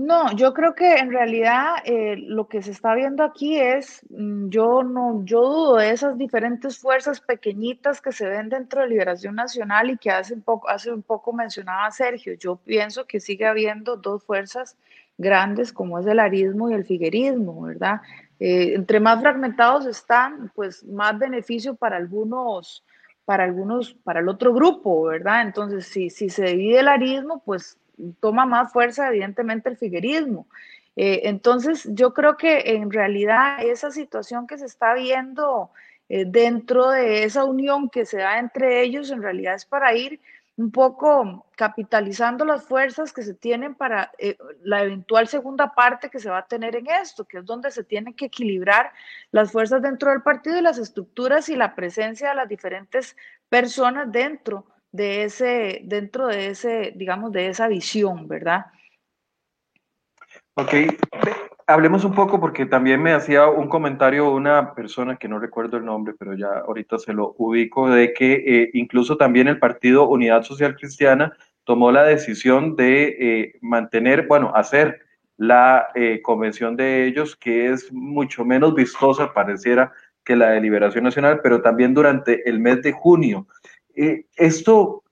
[0.00, 4.48] No, yo creo que en realidad eh, lo que se está viendo aquí es, mm,
[4.48, 9.34] yo no, yo dudo de esas diferentes fuerzas pequeñitas que se ven dentro de Liberación
[9.34, 12.34] Nacional y que hace un poco, mencionaba Sergio.
[12.34, 14.76] Yo pienso que sigue habiendo dos fuerzas
[15.16, 18.00] grandes como es el arismo y el figuerismo, ¿verdad?
[18.38, 22.84] Eh, entre más fragmentados están, pues más beneficio para algunos,
[23.24, 25.42] para algunos, para el otro grupo, ¿verdad?
[25.42, 27.76] Entonces, si, si se divide el arismo, pues
[28.20, 30.46] toma más fuerza evidentemente el figuerismo.
[30.96, 35.70] Eh, entonces, yo creo que en realidad esa situación que se está viendo
[36.08, 40.20] eh, dentro de esa unión que se da entre ellos, en realidad es para ir
[40.56, 46.18] un poco capitalizando las fuerzas que se tienen para eh, la eventual segunda parte que
[46.18, 48.90] se va a tener en esto, que es donde se tienen que equilibrar
[49.30, 53.16] las fuerzas dentro del partido y las estructuras y la presencia de las diferentes
[53.48, 58.66] personas dentro de ese, dentro de ese, digamos, de esa visión, ¿verdad?
[60.54, 60.74] Ok,
[61.68, 65.84] hablemos un poco porque también me hacía un comentario una persona que no recuerdo el
[65.84, 70.42] nombre, pero ya ahorita se lo ubico, de que eh, incluso también el Partido Unidad
[70.42, 75.00] Social Cristiana tomó la decisión de eh, mantener, bueno, hacer
[75.36, 79.92] la eh, convención de ellos, que es mucho menos vistosa, pareciera,
[80.24, 83.46] que la de Liberación Nacional, pero también durante el mes de junio.
[84.00, 85.02] Eh, esto,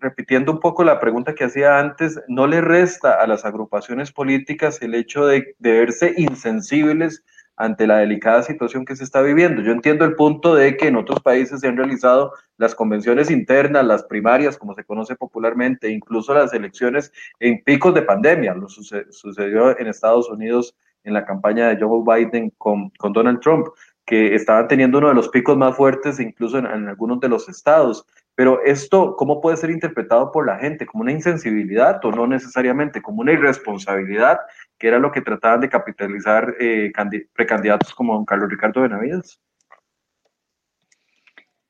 [0.00, 4.80] repitiendo un poco la pregunta que hacía antes, no le resta a las agrupaciones políticas
[4.80, 7.22] el hecho de, verse insensibles
[7.56, 9.60] ante la delicada situación que se está viviendo.
[9.60, 13.84] Yo entiendo el punto de que en otros países se han realizado las convenciones internas,
[13.84, 18.54] las primarias, como se conoce popularmente, incluso las elecciones en picos de pandemia.
[18.54, 20.74] Lo sucedió en Estados Unidos
[21.04, 23.66] en la campaña de Joe Biden con, con Donald Trump,
[24.06, 28.06] que estaban teniendo uno de los picos más fuertes incluso en algunos de los estados.
[28.40, 30.86] Pero esto, ¿cómo puede ser interpretado por la gente?
[30.86, 33.02] ¿Como una insensibilidad o no necesariamente?
[33.02, 34.40] ¿Como una irresponsabilidad?
[34.78, 36.90] Que era lo que trataban de capitalizar eh,
[37.34, 39.38] precandidatos como don Carlos Ricardo Benavides.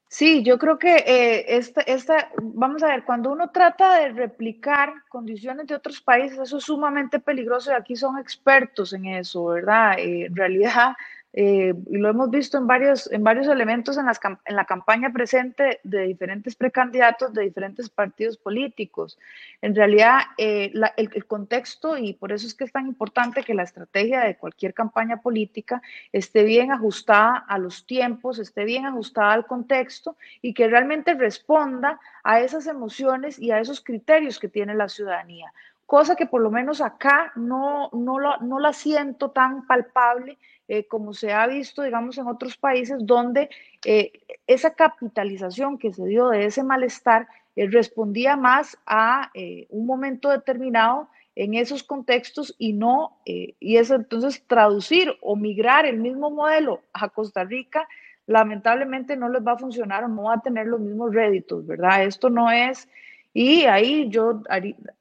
[0.06, 4.92] Sí, yo creo que eh, esta, esta, vamos a ver, cuando uno trata de replicar
[5.08, 9.98] condiciones de otros países, eso es sumamente peligroso y aquí son expertos en eso, ¿verdad?
[9.98, 10.94] Eh, en realidad,
[11.32, 15.12] eh, y lo hemos visto en varios, en varios elementos en, las, en la campaña
[15.12, 19.16] presente de diferentes precandidatos de diferentes partidos políticos.
[19.62, 23.62] En realidad, eh, el, contexto, y por eso es que es tan importante que la
[23.62, 25.80] estrategia de cualquier campaña política
[26.12, 32.00] esté bien ajustada a los tiempos, esté bien ajustada al contexto y que realmente responda
[32.24, 35.52] a esas emociones y a esos criterios que tiene la ciudadanía
[35.86, 40.38] cosa que por lo menos acá no, no, lo, no la siento tan palpable
[40.72, 43.50] eh, como se ha visto, digamos, en otros países donde
[43.84, 44.12] eh,
[44.46, 49.32] esa capitalización que se dio de ese malestar eh, respondía más a
[49.68, 55.98] un momento determinado en esos contextos y no, y eso entonces traducir o migrar el
[55.98, 57.88] mismo modelo a Costa Rica,
[58.28, 62.04] lamentablemente no les va a funcionar o no va a tener los mismos réditos, ¿verdad?
[62.04, 62.88] Esto no es
[63.34, 64.42] y ahí yo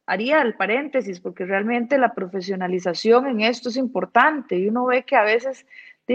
[0.10, 4.58] haría el paréntesis, porque realmente la profesionalización en esto es importante.
[4.58, 5.66] Y uno ve que a veces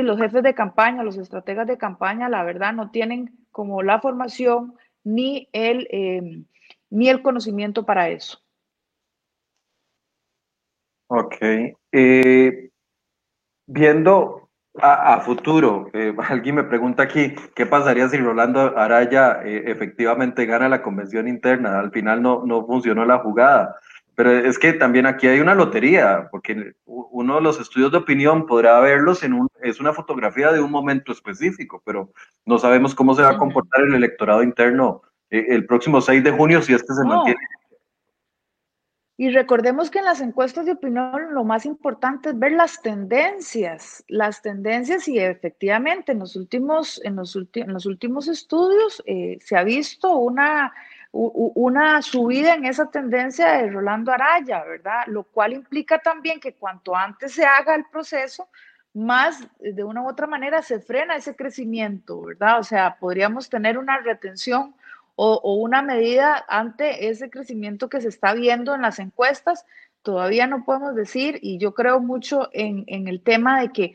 [0.02, 4.74] los jefes de campaña, los estrategas de campaña, la verdad no tienen como la formación
[5.04, 6.46] ni el, em,
[6.90, 8.40] ni el conocimiento para eso.
[11.06, 11.36] Ok.
[11.92, 12.70] Eh,
[13.66, 14.43] viendo
[14.80, 20.68] A, futuro, eh, alguien me pregunta aquí, ¿qué pasaría si Rolando Araya eh, efectivamente gana
[20.68, 21.78] la convención interna?
[21.78, 23.76] Al final no, no funcionó la jugada.
[24.16, 28.46] Pero es que también aquí hay una lotería, porque uno de los estudios de opinión
[28.46, 32.10] podrá verlos en un, es una fotografía de un momento específico, pero
[32.46, 36.30] no sabemos cómo se va a comportar el electorado interno eh, el próximo 6 de
[36.30, 37.40] junio si es que se mantiene
[39.16, 44.02] y recordemos que en las encuestas de opinión lo más importante es ver las tendencias,
[44.08, 49.56] las tendencias y efectivamente en los últimos, en los, en los últimos estudios eh, se
[49.56, 50.72] ha visto una,
[51.12, 55.04] una subida en esa tendencia de Rolando Araya, ¿verdad?
[55.06, 58.48] Lo cual implica también que cuanto antes se haga el proceso,
[58.94, 62.58] más de una u otra manera se frena ese crecimiento, ¿verdad?
[62.58, 64.74] O sea, podríamos tener una retención
[65.16, 69.64] o, una medida ante ese crecimiento que se está viendo en las encuestas.
[70.02, 73.94] Todavía no podemos decir, y yo creo mucho en, el tema de que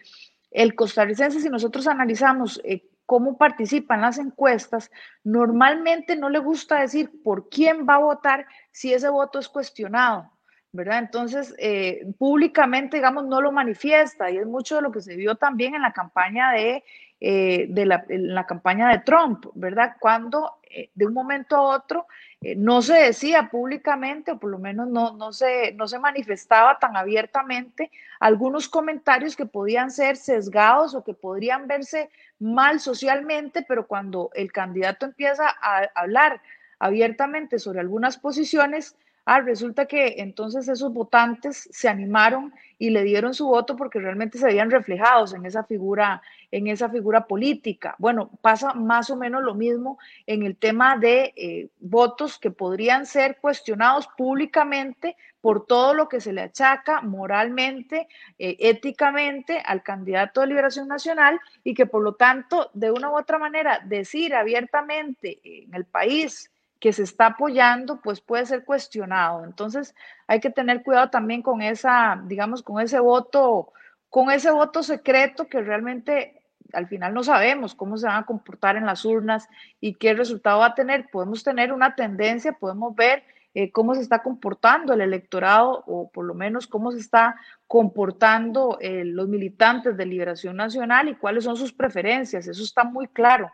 [0.51, 4.91] el costarricense, si nosotros analizamos eh, cómo participa en las encuestas,
[5.23, 10.31] normalmente no le gusta decir por quién va a votar si ese voto es cuestionado.
[10.71, 10.99] ¿verdad?
[10.99, 15.35] Entonces, eh, públicamente, digamos, no lo manifiesta y es mucho de lo que se vio
[15.35, 16.83] también en la campaña de,
[17.19, 19.95] eh, de la, la, campaña de Trump, ¿verdad?
[19.99, 22.07] Cuando eh, de un momento a otro
[22.55, 26.95] no se decía públicamente, o por lo menos no, no, se, no se manifestaba tan
[26.95, 34.29] abiertamente algunos comentarios que podían ser sesgados o que podrían verse mal socialmente, pero cuando
[34.33, 36.41] el candidato empieza a hablar
[36.79, 38.95] abiertamente sobre algunas posiciones,
[39.25, 44.37] Ah, resulta que entonces esos votantes se animaron y le dieron su voto porque realmente
[44.37, 47.95] se habían reflejados en esa figura, en esa figura política.
[47.99, 53.05] Bueno, pasa más o menos lo mismo en el tema de eh, votos que podrían
[53.05, 58.07] ser cuestionados públicamente por todo lo que se le achaca moralmente,
[58.37, 63.17] eh, éticamente al candidato de Liberación Nacional y que por lo tanto, de una u
[63.17, 69.43] otra manera, decir abiertamente en el país, que se está apoyando, pues puede ser cuestionado.
[69.43, 69.95] Entonces,
[70.27, 73.73] hay que tener cuidado también con esa, digamos, con ese voto,
[74.09, 76.41] con ese voto secreto que realmente
[76.73, 79.47] al final no sabemos cómo se van a comportar en las urnas
[79.81, 81.09] y qué resultado va a tener.
[81.11, 83.23] Podemos tener una tendencia, podemos ver
[83.55, 87.35] eh, cómo se está comportando el electorado o por lo menos cómo se está
[87.67, 92.47] comportando eh, los militantes de Liberación Nacional y cuáles son sus preferencias.
[92.47, 93.51] Eso está muy claro.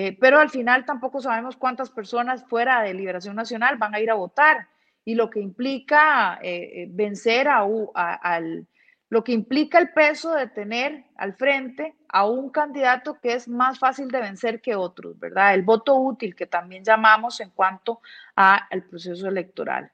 [0.00, 4.12] Eh, pero al final tampoco sabemos cuántas personas fuera de Liberación Nacional van a ir
[4.12, 4.68] a votar
[5.04, 8.68] y lo que implica eh, eh, vencer a, al,
[9.08, 13.80] lo que implica el peso de tener al frente a un candidato que es más
[13.80, 15.52] fácil de vencer que otros, ¿verdad?
[15.54, 18.00] El voto útil que también llamamos en cuanto
[18.36, 19.90] al proceso electoral.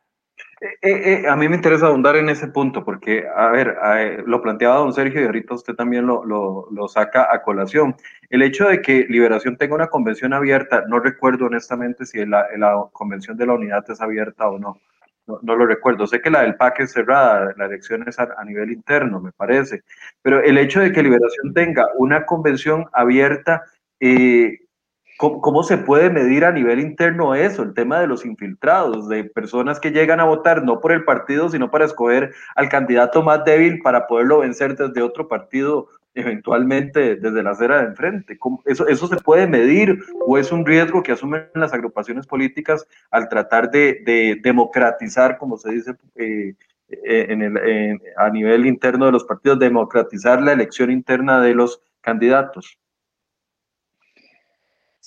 [0.61, 3.77] Eh, eh, eh, a mí me interesa ahondar en ese punto porque, a ver,
[4.27, 7.95] lo planteaba don Sergio y ahorita usted también lo, saca a colación.
[8.31, 12.47] El hecho de que Liberación tenga una convención abierta, no recuerdo honestamente si la,
[12.93, 14.81] convención de la unidad es abierta o no.
[15.27, 15.57] no.
[15.57, 16.07] lo recuerdo.
[16.07, 19.33] Sé que la del PAC es cerrada, la elección es a, a nivel interno, me
[19.33, 19.83] parece.
[20.23, 23.65] Pero el hecho de que Liberación tenga una convención abierta,
[24.01, 24.61] eh,
[25.17, 27.63] ¿Cómo, se puede medir a nivel interno eso?
[27.63, 31.49] El tema de los infiltrados, de personas que llegan a votar no por el partido,
[31.49, 37.43] sino para escoger al candidato más débil para poderlo vencer desde otro partido, eventualmente desde
[37.45, 38.39] la acera de enfrente.
[38.65, 43.29] eso, ¿Eso se puede medir o es un riesgo que asumen las agrupaciones políticas al
[43.29, 46.55] tratar de, democratizar, como se dice eh,
[46.89, 52.79] eh, a nivel interno de los partidos, democratizar la elección interna de los candidatos?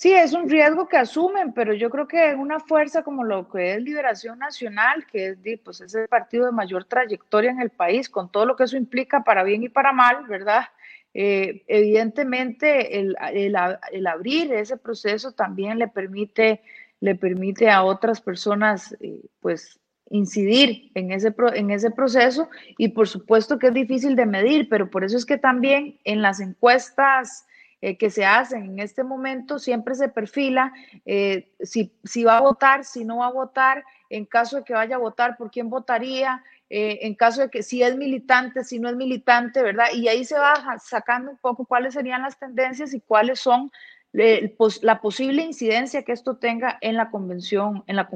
[0.00, 3.74] Sí, es un riesgo que asumen, pero yo creo que una fuerza como lo que
[3.74, 8.08] es Liberación Nacional, que es, pues, es el partido de mayor trayectoria en el país,
[8.08, 10.66] con todo lo que eso implica para bien y para mal, ¿verdad?
[11.14, 16.60] Eh, evidentemente, el, el, abrir ese proceso también le permite,
[17.00, 19.80] le permite a otras personas, eh, pues,
[20.10, 24.90] incidir en ese, en ese proceso y por supuesto que es difícil de medir, pero
[24.90, 27.48] por eso es que también en las encuestas
[27.80, 30.72] eh, que se hacen en este momento, siempre se perfila
[31.06, 34.72] eh, si, si, va a votar, si no va a votar, en caso de que
[34.72, 38.80] vaya a votar, por quién votaría, eh, en caso de que si es militante, si
[38.80, 39.86] no es militante, ¿verdad?
[39.94, 43.70] Y ahí se va sacando un poco cuáles serían las tendencias y cuáles son
[44.10, 48.08] la posible incidencia que esto tenga en la convención, en, la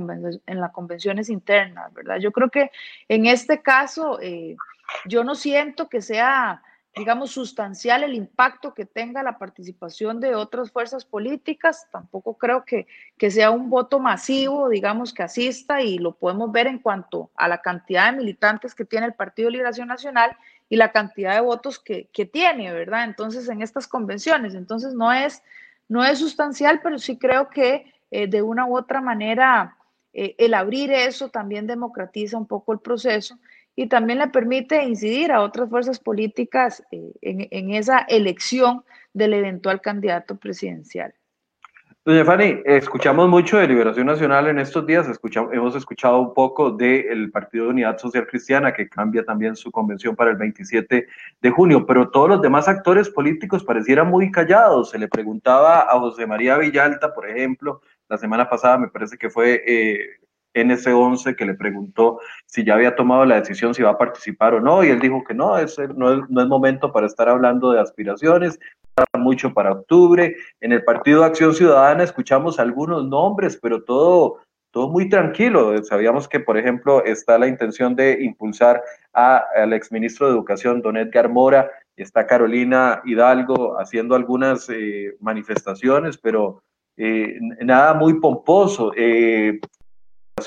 [0.46, 2.16] en las convenciones internas, ¿verdad?
[2.18, 2.72] Yo creo que
[3.08, 4.18] en este caso,
[5.04, 6.62] yo no siento que sea
[6.95, 11.88] digamos, sustancial el impacto que tenga la participación de otras fuerzas políticas.
[11.90, 12.86] Tampoco creo que,
[13.16, 17.49] que, sea un voto masivo, digamos, que asista y lo podemos ver en cuanto a
[17.49, 20.36] la cantidad de militantes que tiene el Partido Liberación Nacional
[20.68, 23.05] y la cantidad de votos que, tiene, ¿verdad?
[23.05, 25.43] Entonces, en estas convenciones, entonces no es,
[25.88, 29.76] no es sustancial, pero sí creo que eh, de una u otra manera
[30.12, 33.38] eh, el abrir eso también democratiza un poco el proceso
[33.74, 39.80] y también le permite incidir a otras fuerzas políticas eh, en, esa elección del eventual
[39.80, 41.14] candidato presidencial.
[42.04, 45.06] Doña Fanny, escuchamos mucho de Liberación Nacional en estos días,
[45.52, 50.16] hemos escuchado un poco del Partido de Unidad Social Cristiana, que cambia también su convención
[50.16, 51.06] para el 27
[51.40, 54.90] de junio, pero todos los demás actores políticos parecieran muy callados.
[54.90, 59.30] Se le preguntaba a José María Villalta, por ejemplo, la semana pasada me parece que
[59.30, 60.21] fue eh,
[60.55, 64.61] NS11 que le preguntó si ya había tomado la decisión si va a participar o
[64.61, 67.72] no, y él dijo que no, es, no, es, no es momento para estar hablando
[67.72, 68.59] de aspiraciones,
[69.18, 70.36] mucho para octubre.
[70.61, 74.38] En el Partido Acción Ciudadana escuchamos algunos nombres, pero todo,
[74.70, 75.82] todo muy tranquilo.
[75.84, 78.82] Sabíamos que, por ejemplo, está la intención de impulsar
[79.12, 86.62] al exministro de Educación, don Edgar Mora, está Carolina Hidalgo haciendo algunas eh, manifestaciones, pero
[86.96, 88.92] eh, nada muy pomposo.
[88.96, 89.61] Eh,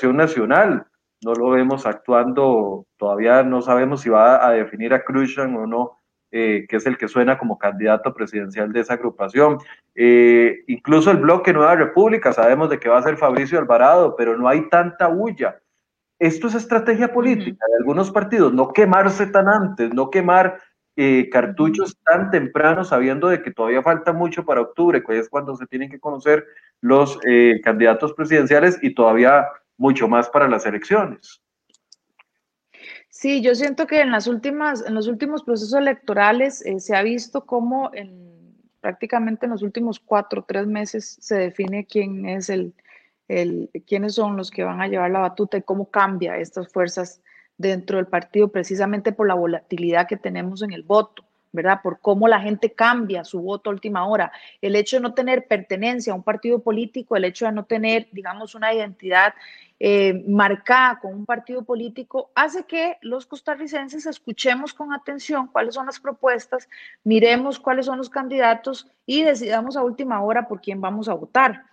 [0.04, 0.86] nacional,
[1.24, 5.98] no lo vemos actuando, todavía no sabemos si va a definir a Khrushchev o no,
[6.32, 9.58] eh, que es el que suena como candidato presidencial de esa agrupación.
[9.94, 14.36] Eh, incluso el bloque Nueva República, sabemos de que va a ser Fabricio Alvarado, pero
[14.36, 15.60] no hay tanta bulla.
[16.18, 20.58] Esto es estrategia política de algunos partidos, no quemarse tan antes, no quemar
[20.96, 25.56] eh, cartuchos tan temprano, sabiendo de que todavía falta mucho para octubre, que es cuando
[25.56, 26.44] se tienen que conocer
[26.80, 27.18] los
[27.62, 31.40] candidatos presidenciales y todavía mucho más para las elecciones.
[33.08, 37.02] Sí, yo siento que en las últimas, en los últimos procesos electorales eh, se ha
[37.02, 42.50] visto cómo en, prácticamente en los últimos cuatro o tres meses se define quién es
[42.50, 42.74] el,
[43.28, 47.22] el, quiénes son los que van a llevar la batuta y cómo cambia estas fuerzas
[47.58, 51.25] dentro del partido, precisamente por la volatilidad que tenemos en el voto.
[51.52, 51.80] ¿Verdad?
[51.82, 54.32] Por cómo la gente cambia su voto a última hora.
[54.60, 58.08] El hecho de no tener pertenencia a un partido político, el hecho de no tener,
[58.12, 59.34] digamos, una identidad
[59.78, 65.86] eh, marcada con un partido político, hace que los costarricenses escuchemos con atención cuáles son
[65.86, 66.68] las propuestas,
[67.04, 71.64] miremos cuáles son los candidatos y decidamos a última hora por quién vamos a votar.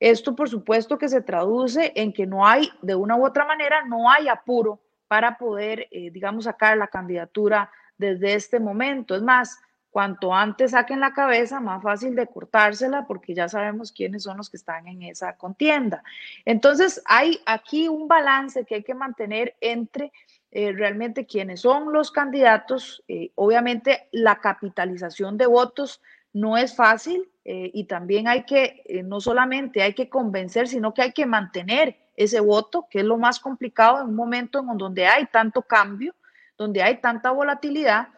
[0.00, 3.84] Esto, por supuesto, que se traduce en que no hay, de una u otra manera,
[3.84, 7.70] no hay apuro para poder, eh, digamos, sacar la candidatura
[8.02, 9.14] desde este momento.
[9.14, 9.58] Es más,
[9.92, 14.48] cuanto antes saquen la cabeza, más fácil de cortársela porque ya sabemos quiénes son los
[14.48, 16.02] que están en esa contienda.
[16.46, 20.10] Entonces, hay aquí un balance que hay que mantener entre
[20.50, 23.04] eh, realmente quiénes son los candidatos.
[23.06, 26.00] Eh, obviamente, la capitalización de votos
[26.32, 31.02] no es fácil eh, y también hay que, no solamente hay que convencer, sino que
[31.02, 35.06] hay que mantener ese voto, que es lo más complicado en un momento en donde
[35.06, 36.14] hay tanto cambio
[36.62, 38.08] donde hay tanta volatilidad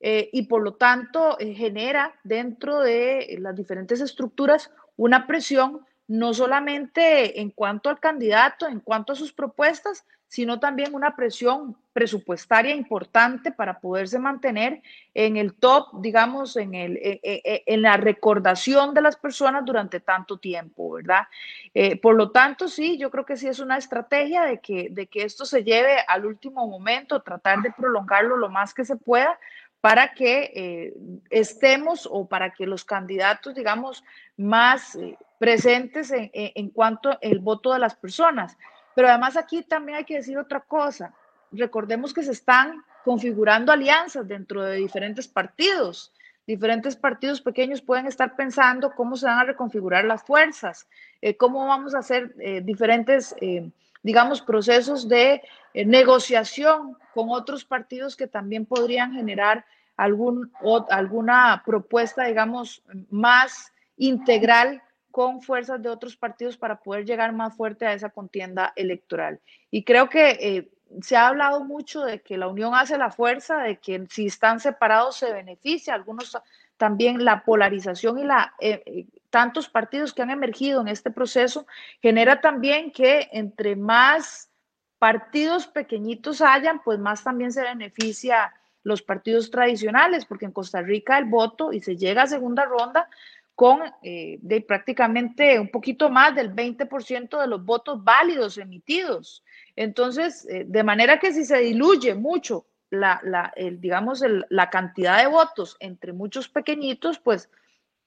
[0.00, 6.34] eh, y por lo tanto eh, genera dentro de las diferentes estructuras una presión no
[6.34, 12.74] solamente en cuanto al candidato, en cuanto a sus propuestas, sino también una presión presupuestaria
[12.74, 14.82] importante para poderse mantener
[15.14, 19.64] en el top, digamos, en, el, e, e, e, en la recordación de las personas
[19.64, 21.28] durante tanto tiempo, ¿verdad?
[21.72, 25.06] Eh, por lo tanto, sí, yo creo que sí es una estrategia de que, de
[25.06, 29.38] que esto se lleve al último momento, tratar de prolongarlo lo más que se pueda
[29.80, 30.94] para que eh,
[31.30, 34.02] estemos o para que los candidatos, digamos,
[34.36, 38.56] más eh, presentes en, en cuanto al voto de las personas.
[38.94, 41.12] Pero además aquí también hay que decir otra cosa.
[41.52, 46.12] Recordemos que se están configurando alianzas dentro de diferentes partidos.
[46.46, 50.86] Diferentes partidos pequeños pueden estar pensando cómo se van a reconfigurar las fuerzas,
[51.22, 53.70] eh, cómo vamos a hacer eh, diferentes, eh,
[54.02, 55.42] digamos, procesos de
[55.72, 59.64] negociación con otros partidos que también podrían generar
[59.96, 60.52] algún,
[60.90, 64.82] alguna propuesta, digamos, más integral
[65.14, 69.38] con fuerzas de otros partidos para poder llegar más fuerte a esa contienda electoral.
[69.70, 73.58] Y creo que eh, se ha hablado mucho de que la unión hace la fuerza,
[73.58, 76.36] de que si están separados se beneficia, algunos
[76.76, 81.64] también la polarización y la eh, eh, tantos partidos que han emergido en este proceso
[82.02, 84.50] genera también que entre más
[84.98, 88.52] partidos pequeñitos hayan, pues más también se beneficia
[88.82, 93.08] los partidos tradicionales, porque en Costa Rica el voto y se llega a segunda ronda
[93.54, 99.44] con eh, de prácticamente un poquito más del 20% de los votos válidos emitidos.
[99.76, 105.26] Entonces, eh, de manera que si se diluye mucho la, la digamos, la cantidad de
[105.26, 107.50] votos entre muchos pequeñitos, pues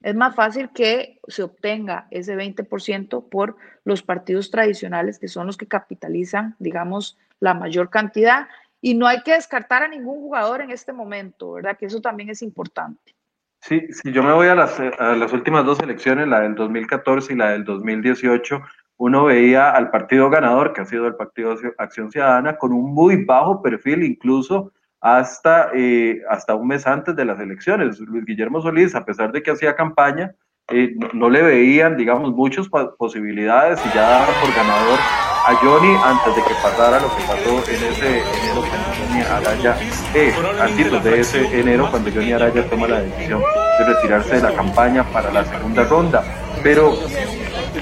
[0.01, 5.57] es más fácil que se obtenga ese 20% por los partidos tradicionales, que son los
[5.57, 8.47] que capitalizan, digamos, la mayor cantidad
[8.79, 11.77] y no hay que descartar a ningún jugador en este momento, ¿verdad?
[11.77, 13.16] Que eso también es importante.
[13.61, 17.33] Sí, si yo me voy a las, a las últimas dos elecciones, la del 2014
[17.33, 18.61] y la del 2018,
[18.97, 23.23] uno veía al partido ganador, que ha sido el Partido Acción Ciudadana, con un muy
[23.25, 27.99] bajo perfil, incluso hasta, eh, hasta un mes antes de las elecciones.
[27.99, 30.33] Luis Guillermo Solís, a pesar de que hacía campaña,
[30.69, 34.99] eh, no, le veían, digamos, muchas posibilidades y ya daban por ganador
[35.45, 39.77] a Johnny antes de que pasara lo que pasó en ese enero cuando Johnny Araya,
[40.13, 43.41] eh, antes de ese enero cuando Johnny Araya toma la decisión
[43.79, 46.23] de retirarse de la campaña para la segunda ronda.
[46.63, 46.97] Pero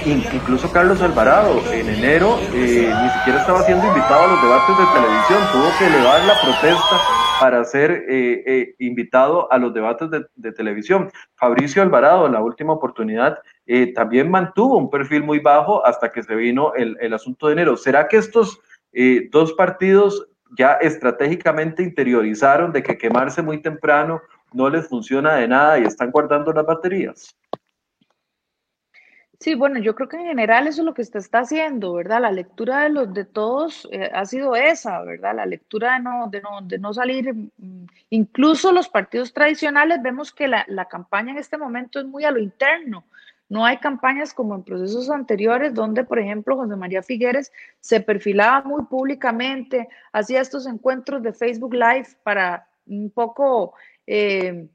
[0.06, 4.86] incluso Carlos Alvarado en enero eh, ni siquiera estaba siendo invitado a los debates de
[4.94, 7.02] televisión, tuvo que elevar la protesta
[7.40, 11.12] para ser eh, eh, invitado a los debates de, televisión.
[11.36, 13.40] Fabricio Alvarado, en la última oportunidad,
[13.94, 17.76] también mantuvo un perfil muy bajo hasta que se vino el, el asunto de enero.
[17.76, 18.60] ¿Será que estos
[19.32, 20.28] dos partidos
[20.58, 24.22] ya estratégicamente interiorizaron de que quemarse muy temprano
[24.54, 27.36] no les funciona de nada y están guardando las baterías?
[29.46, 32.20] Sí, bueno, yo creo que en general eso es lo que usted está haciendo, ¿verdad?
[32.20, 35.36] La lectura de los de todos eh, ha sido esa, ¿verdad?
[35.36, 40.34] La lectura de no, de no, de no salir, mm, incluso los partidos tradicionales, vemos
[40.34, 43.06] que la, la campaña en este momento es muy a lo interno.
[43.48, 48.64] No hay campañas como en procesos anteriores donde, por ejemplo, José María Figueres se perfilaba
[48.68, 53.76] muy públicamente, hacía estos encuentros de Facebook Live para un poco
[54.08, 54.70] eh,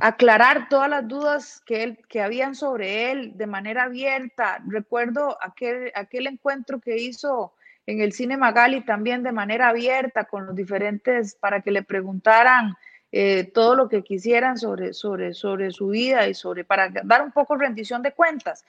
[0.00, 4.62] aclarar todas las dudas que, él, que habían sobre él de manera abierta.
[4.66, 7.52] Recuerdo aquel, aquel encuentro que hizo
[7.86, 12.76] en el Cine Magali también de manera abierta con los diferentes, para que le preguntaran
[13.10, 17.32] eh, todo lo que quisieran sobre, sobre, sobre su vida y sobre, para dar un
[17.32, 18.64] poco rendición de cuentas.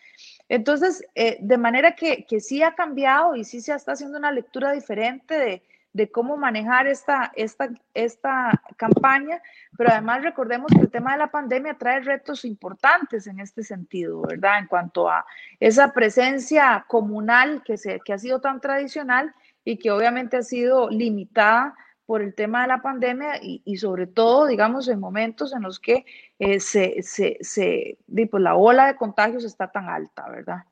[0.49, 4.31] Entonces, eh, de manera que, que sí ha cambiado y sí se está haciendo una
[4.31, 5.63] lectura diferente de,
[5.93, 9.41] de cómo manejar esta, esta, esta campaña,
[9.77, 14.21] pero además recordemos que el tema de la pandemia trae retos importantes en este sentido,
[14.21, 14.59] ¿verdad?
[14.59, 15.25] En cuanto a
[15.59, 19.33] esa presencia comunal que, se, que ha sido tan tradicional
[19.63, 21.75] y que obviamente ha sido limitada
[22.05, 26.05] por el tema de la pandemia y, sobre todo, digamos, en momentos en los que
[26.37, 27.97] eh, se, se, se
[28.29, 30.63] pues la ola de contagios está tan alta, ¿verdad?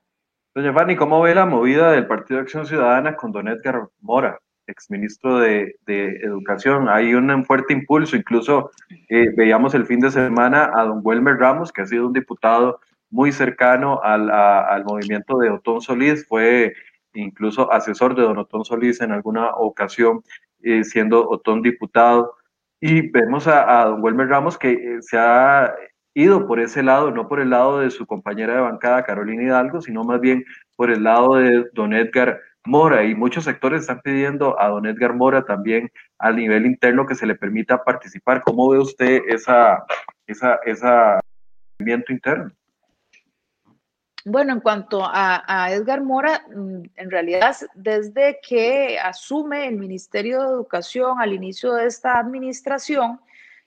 [0.53, 4.37] Doña Fanny, ¿cómo ve la movida del Partido Acción Ciudadana con Don Edgar Mora?
[4.71, 6.89] Exministro de, de Educación.
[6.89, 8.71] Hay un fuerte impulso, incluso
[9.09, 12.79] eh, veíamos el fin de semana a don Welmer Ramos, que ha sido un diputado
[13.11, 16.73] muy cercano al, al movimiento de Otón Solís, fue
[17.13, 20.23] incluso asesor de don Otón Solís en alguna ocasión,
[20.63, 22.35] eh, siendo Otón diputado.
[22.79, 25.73] Y vemos a, don Welmer Ramos que eh, se ha
[26.13, 29.81] ido por ese lado, no por el lado de su compañera de bancada Carolina Hidalgo,
[29.81, 30.43] sino más bien
[30.75, 35.15] por el lado de don Edgar Mora y muchos sectores están pidiendo a don Edgar
[35.15, 38.41] Mora también al nivel interno que se le permita participar.
[38.41, 39.83] ¿Cómo ve usted esa,
[40.27, 41.19] esa,
[41.79, 42.51] movimiento interno?
[44.23, 50.47] Bueno, en cuanto a, Edgar Mora, mm, en realidad desde que asume el Ministerio de
[50.47, 53.19] Educación al inicio de esta administración,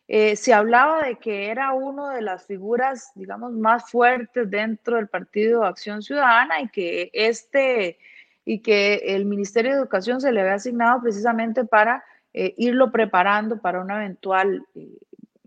[0.06, 5.08] eh, se hablaba de que era una de las figuras, digamos, más fuertes dentro del
[5.08, 7.98] Partido Acción Ciudadana y que este
[8.44, 13.58] y que el Ministerio de Educación se le había asignado precisamente para eh, irlo preparando
[13.58, 14.98] para una eventual, eh,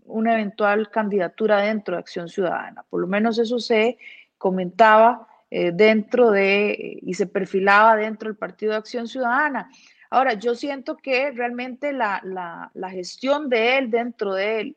[0.04, 2.84] una eventual candidatura dentro de Acción Ciudadana.
[2.88, 3.98] Por lo menos eso se
[4.36, 9.70] comentaba eh, dentro de y se perfilaba dentro del Partido de Acción Ciudadana.
[10.10, 14.74] Ahora, yo siento que realmente la, la, la gestión de él dentro de,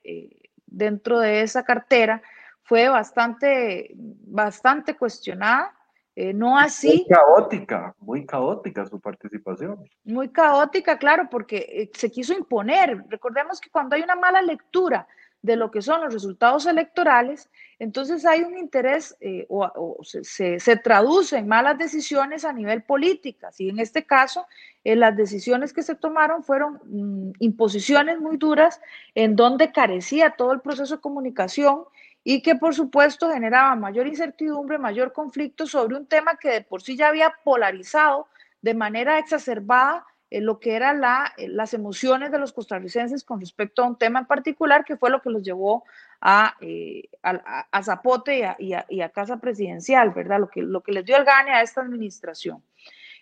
[0.66, 2.22] dentro de esa cartera
[2.64, 5.74] fue bastante, bastante cuestionada
[6.16, 6.88] eh, no así.
[6.88, 9.80] Muy caótica, muy caótica su participación.
[10.04, 13.04] Muy caótica, claro, porque eh, se quiso imponer.
[13.08, 15.08] Recordemos que cuando hay una mala lectura
[15.42, 17.50] de lo que son los resultados electorales,
[17.80, 23.60] entonces hay un interés eh, o, se, se, traduce en malas decisiones a nivel políticas.
[23.60, 24.46] Y en este caso,
[24.84, 28.82] las decisiones que se tomaron fueron mm, imposiciones muy duras
[29.16, 31.86] en donde carecía todo el proceso de comunicación
[32.24, 36.82] y que por supuesto generaba mayor incertidumbre, mayor conflicto sobre un tema que de por
[36.82, 38.28] sí ya había polarizado
[38.62, 43.40] de manera exacerbada en lo que eran la, eh, las emociones de los costarricenses con
[43.42, 45.84] respecto a un tema en particular, que fue lo que los llevó
[46.22, 50.40] a, eh, a, Zapote y a, Casa Presidencial, ¿verdad?
[50.40, 52.64] Lo que, lo que les dio el gane a esta administración.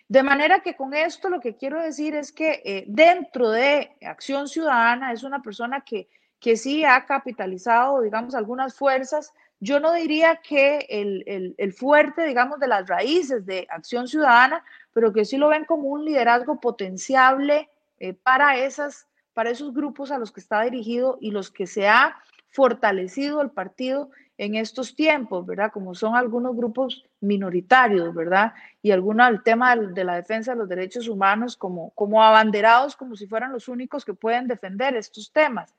[0.06, 4.46] De manera que con esto lo que quiero decir es que eh, dentro de Acción
[4.46, 6.08] Ciudadana es una persona que
[6.40, 9.32] que sí ha capitalizado, digamos, algunas fuerzas.
[9.60, 15.26] Yo no diría que el, fuerte, digamos, de las raíces de Acción Ciudadana, pero que
[15.26, 17.68] sí lo ven como un liderazgo potenciable
[18.22, 22.16] para, esas, para esos grupos a los que está dirigido y los que se ha
[22.48, 25.70] fortalecido el partido en estos tiempos, ¿verdad?
[25.70, 28.54] Como son algunos grupos minoritarios, ¿verdad?
[28.80, 33.16] Y alguno el tema de la defensa de los derechos humanos como, como abanderados, como
[33.16, 35.74] si fueran los únicos que pueden defender estos temas.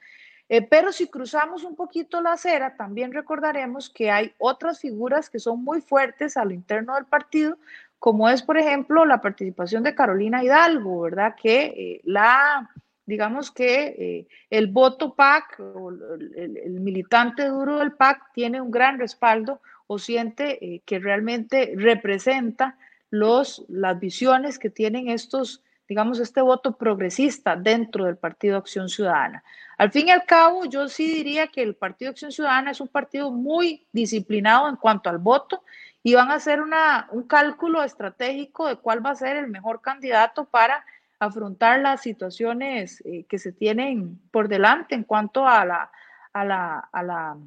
[0.53, 5.39] Eh, pero si cruzamos un poquito la acera, también recordaremos que hay otras figuras que
[5.39, 7.57] son muy fuertes a lo interno del partido,
[7.99, 11.35] como es, por ejemplo, la participación de Carolina Hidalgo, ¿verdad?
[11.41, 12.69] Que eh, la
[13.05, 18.99] digamos que eh, el voto PAC o el, militante duro del PAC tiene un gran
[18.99, 22.77] respaldo o siente que realmente representa
[23.09, 29.43] los, las visiones que tienen estos, digamos, este voto progresista dentro del Partido Acción Ciudadana.
[29.77, 32.87] Al fin y al cabo, yo sí diría que el Partido Acción Ciudadana es un
[32.87, 35.63] partido muy disciplinado en cuanto al voto
[36.03, 39.81] y van a hacer una, un cálculo estratégico de cuál va a ser el mejor
[39.81, 40.85] candidato para
[41.19, 45.91] afrontar las situaciones eh, que se tienen por delante en cuanto a la,
[46.33, 47.37] a la, a la,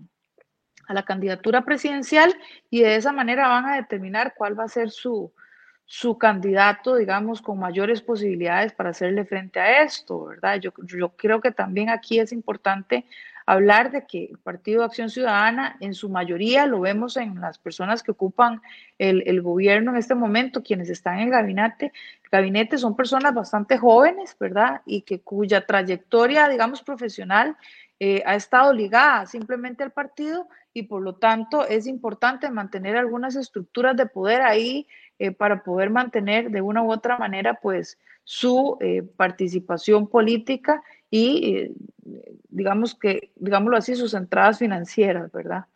[0.86, 2.34] a la candidatura presidencial
[2.70, 5.32] y de esa manera van a determinar cuál va a ser su,
[5.86, 10.58] su candidato, digamos, con mayores posibilidades para hacerle frente a esto, ¿verdad?
[10.60, 13.04] Yo, yo creo que también aquí es importante
[13.46, 17.58] hablar de que el Partido de Acción Ciudadana, en su mayoría, lo vemos en las
[17.58, 18.62] personas que ocupan
[18.98, 23.76] el, gobierno en este momento, quienes están en el gabinete, el gabinete son personas bastante
[23.76, 24.80] jóvenes, ¿verdad?
[24.86, 27.56] Y que cuya trayectoria, digamos, profesional
[28.00, 33.36] eh, ha estado ligada simplemente al partido y por lo tanto es importante mantener algunas
[33.36, 34.86] estructuras de poder ahí
[35.18, 41.54] eh, para poder mantener de una u otra manera pues su eh, participación política y
[41.54, 41.72] eh,
[42.48, 45.66] digamos que, digámoslo así, sus entradas financieras, ¿verdad?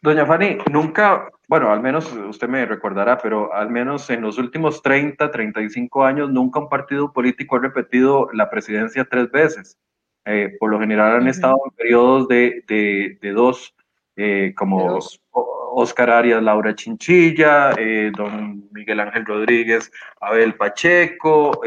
[0.00, 4.80] Doña Fanny, nunca, bueno, al menos usted me recordará, pero al menos en los últimos
[4.82, 9.78] 30, 35 años, nunca un partido político ha repetido la presidencia tres veces.
[10.24, 13.75] Eh, por lo general han estado en periodos de, de, dos,
[14.16, 14.98] eh, como
[15.32, 17.72] Oscar Arias, Laura Chinchilla,
[18.16, 21.60] don Miguel Ángel Rodríguez, Abel Pacheco,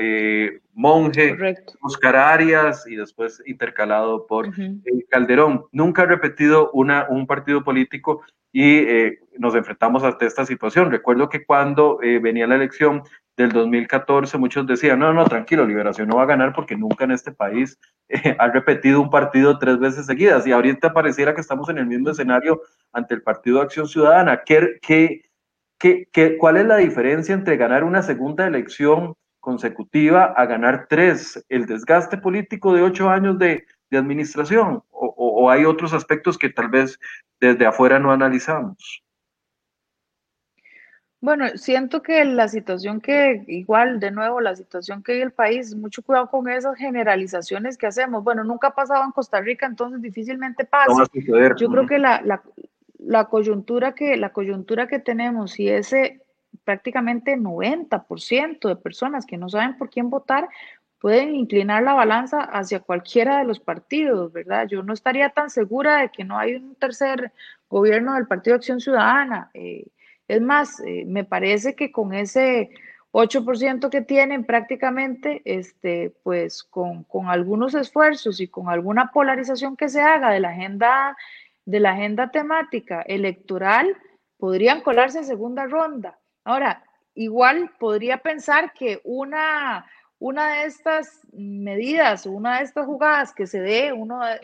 [0.74, 1.38] Monje,
[1.82, 4.50] Oscar Arias y después intercalado por
[5.10, 5.66] Calderón.
[5.72, 8.22] Nunca ha repetido una, un partido político
[8.52, 10.92] y eh, nos enfrentamos a esta situación.
[10.92, 13.04] Recuerdo que cuando eh, venía la elección
[13.40, 17.12] del 2014, muchos decían, no, no, tranquilo, Liberación no va a ganar porque nunca en
[17.12, 17.80] este país
[18.10, 20.46] eh, ha repetido un partido tres veces seguidas.
[20.46, 22.62] Y ahorita pareciera que estamos en el mismo escenario
[22.92, 24.42] ante el Partido Acción Ciudadana.
[24.46, 25.22] ¿Qué, qué,
[25.80, 31.66] qué, cuál es la diferencia entre ganar una segunda elección consecutiva a ganar tres, el
[31.66, 37.00] desgaste político de ocho años de, administración, o, hay otros aspectos que tal vez
[37.40, 39.02] desde afuera no analizamos.
[41.22, 45.76] Bueno, siento que la situación que, igual, de nuevo, la situación que hay el país,
[45.76, 48.24] mucho cuidado con esas generalizaciones que hacemos.
[48.24, 51.04] Bueno, nunca ha pasado en Costa Rica, entonces difícilmente pasa.
[51.14, 52.42] Yo creo que la, la,
[53.00, 56.22] la, coyuntura que, la coyuntura que tenemos y ese
[56.64, 60.48] prácticamente 90% de personas que no saben por quién votar
[61.00, 64.68] pueden inclinar la balanza hacia cualquiera de los partidos, ¿verdad?
[64.68, 67.32] Yo no estaría tan segura de que no hay un tercer
[67.70, 69.50] gobierno del Partido de Acción Ciudadana.
[69.54, 69.88] Eh,
[70.30, 72.70] es más, eh, me parece que con ese
[73.12, 79.90] 8% que tienen prácticamente, este, pues con, con, algunos esfuerzos y con alguna polarización que
[79.90, 81.18] se haga de la agenda,
[81.66, 83.98] de la agenda temática electoral,
[84.38, 86.20] podrían colarse en segunda ronda.
[86.44, 86.84] Ahora,
[87.16, 89.88] igual podría pensar que una,
[90.20, 94.40] una de estas medidas, una de estas jugadas que se dé, una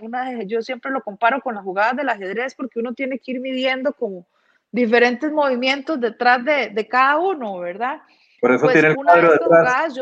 [0.48, 3.94] yo siempre lo comparo con las jugadas del ajedrez porque uno tiene que ir midiendo
[3.94, 4.26] como
[4.76, 8.02] diferentes movimientos detrás de, cada uno, ¿verdad?
[8.42, 9.94] Por eso pues tiene el cuadro detrás.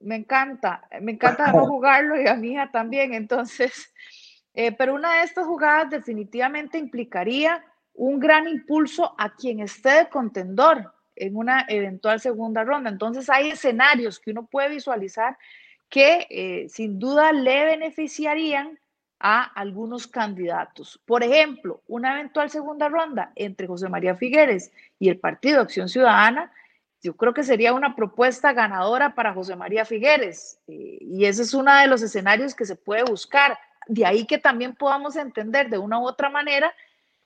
[0.00, 3.92] me encanta, me encanta jugarlo y a mi hija también, entonces,
[4.54, 10.08] eh, pero una de estas jugadas definitivamente implicaría un gran impulso a quien esté de
[10.08, 12.90] contendor en una eventual segunda ronda.
[12.90, 15.36] Entonces hay escenarios que uno puede visualizar
[15.88, 18.78] que eh, sin duda le beneficiarían
[19.20, 21.00] a algunos candidatos.
[21.04, 26.52] Por ejemplo, una eventual segunda ronda entre José María Figueres y el Partido Acción Ciudadana,
[27.02, 30.58] yo creo que sería una propuesta ganadora para José María Figueres.
[30.66, 33.58] Eh, y ese es uno de los escenarios que se puede buscar.
[33.86, 36.72] De ahí que también podamos entender de una u otra manera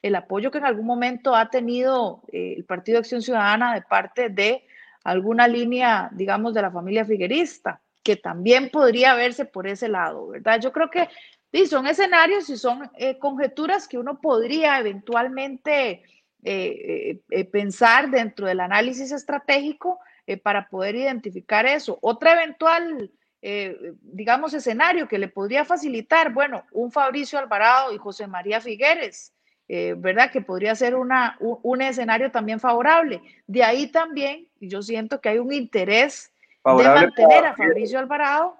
[0.03, 4.29] el apoyo que en algún momento ha tenido eh, el Partido Acción Ciudadana de parte
[4.29, 4.65] de
[5.05, 10.61] alguna línea, digamos, de la familia figuerista, que también podría verse por ese lado, ¿verdad?
[10.61, 11.09] Yo creo que
[11.53, 16.03] sí, son escenarios y son eh, conjeturas que uno podría eventualmente
[16.45, 17.21] eh,
[17.53, 20.01] pensar dentro del análisis estratégico
[20.43, 21.99] para poder identificar eso.
[22.01, 23.11] Otra eventual
[23.45, 29.35] eh, digamos, escenario que le podría facilitar, bueno, un Fabricio Alvarado y José María Figueres,
[29.67, 30.31] eh, ¿verdad?
[30.31, 33.21] Que podría ser una, un, escenario también favorable.
[33.49, 36.33] De ahí también, yo siento que hay un interés
[36.65, 38.57] de mantener a Fabricio Alvarado.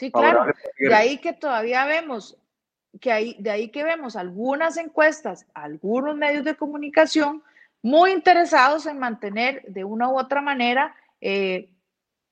[0.00, 0.46] Sí, claro.
[0.78, 2.38] De ahí que todavía vemos
[3.00, 7.42] que hay, de ahí que vemos algunas encuestas, algunos medios de comunicación
[7.82, 11.68] muy interesados en mantener de una u otra manera eh,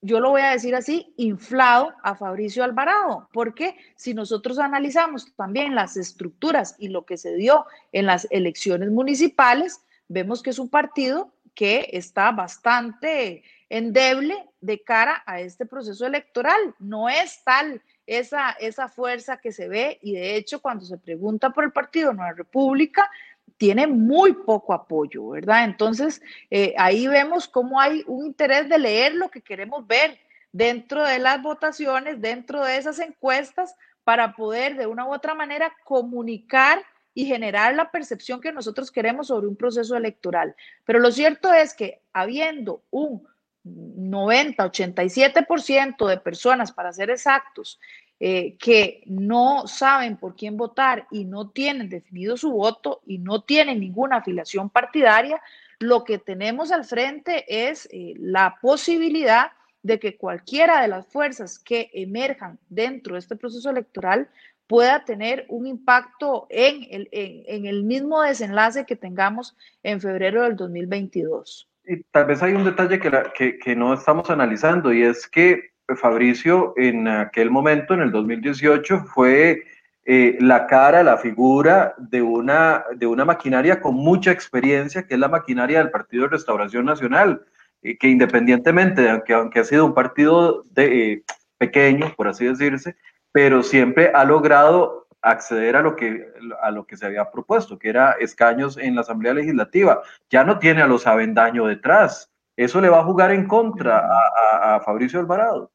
[0.01, 5.75] yo lo voy a decir así, inflado a Fabricio Alvarado, porque si nosotros analizamos también
[5.75, 10.71] las estructuras y lo que se dio en las elecciones municipales, vemos que es un
[10.71, 16.75] partido que está bastante endeble de cara a este proceso electoral.
[16.79, 21.51] No es tal esa, esa fuerza que se ve y de hecho cuando se pregunta
[21.51, 23.11] por el Partido Nueva República,
[23.57, 25.65] tiene muy poco apoyo, ¿verdad?
[25.65, 30.19] Entonces, eh, ahí vemos cómo hay un interés de leer lo que queremos ver
[30.53, 35.75] dentro de las votaciones, dentro de esas encuestas, para poder de una u otra manera
[35.85, 36.83] comunicar
[37.15, 40.55] y generar la percepción que nosotros queremos sobre un proceso electoral.
[40.85, 43.27] Pero lo cierto es que habiendo un
[43.75, 47.79] 90, 87% de personas, para ser exactos,
[48.21, 53.43] eh, que no saben por quién votar y no tienen definido su voto y no
[53.43, 55.41] tienen ninguna afiliación partidaria,
[55.79, 59.53] lo que tenemos al frente es eh, la posibilidad
[59.83, 64.29] de que cualquiera de las fuerzas que emerjan dentro de este proceso electoral
[64.67, 70.57] pueda tener un impacto en el, en, el mismo desenlace que tengamos en febrero del
[70.57, 71.69] 2022.
[71.91, 75.71] Y tal vez hay un detalle que, que, que no estamos analizando y es que
[75.97, 79.65] Fabricio en aquel momento, en el 2018, fue
[80.05, 85.21] eh, la cara, la figura de una, de una maquinaria con mucha experiencia, que es
[85.21, 87.43] la maquinaria del Partido de Restauración Nacional,
[87.81, 91.23] que independientemente de que aunque ha sido un partido de, eh,
[91.57, 92.97] pequeño, por así decirse,
[93.33, 96.27] pero siempre ha logrado acceder a lo que
[96.63, 100.03] a lo que se había propuesto, que era escaños en la Asamblea Legislativa.
[100.31, 102.31] Ya no tiene a los Avendaño detrás.
[102.57, 105.71] Eso le va a jugar en contra a, a Fabricio Alvarado.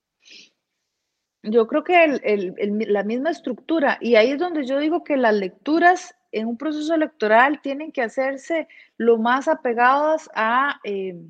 [1.43, 2.49] Yo creo que
[2.87, 6.95] la misma estructura, y ahí es donde yo digo que las lecturas en un proceso
[6.95, 8.67] electoral tienen que hacerse
[8.97, 11.21] lo más apegadas a, eh,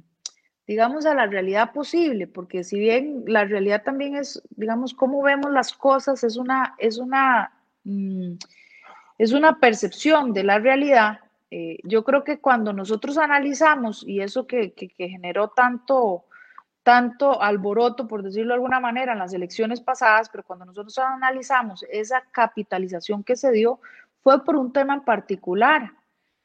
[0.68, 5.52] digamos, a la realidad posible, porque si bien la realidad también es, digamos, cómo vemos
[5.52, 7.52] las cosas, es una, es una,
[7.84, 8.34] mm,
[9.18, 11.20] es una percepción de la realidad.
[11.52, 16.26] Eh, yo creo que cuando nosotros analizamos, y eso que generó tanto
[16.84, 21.86] tanto alboroto, por decirlo de alguna manera, en las elecciones pasadas, pero cuando nosotros analizamos
[21.90, 23.80] esa capitalización que se dio,
[24.22, 25.92] fue por un tema en particular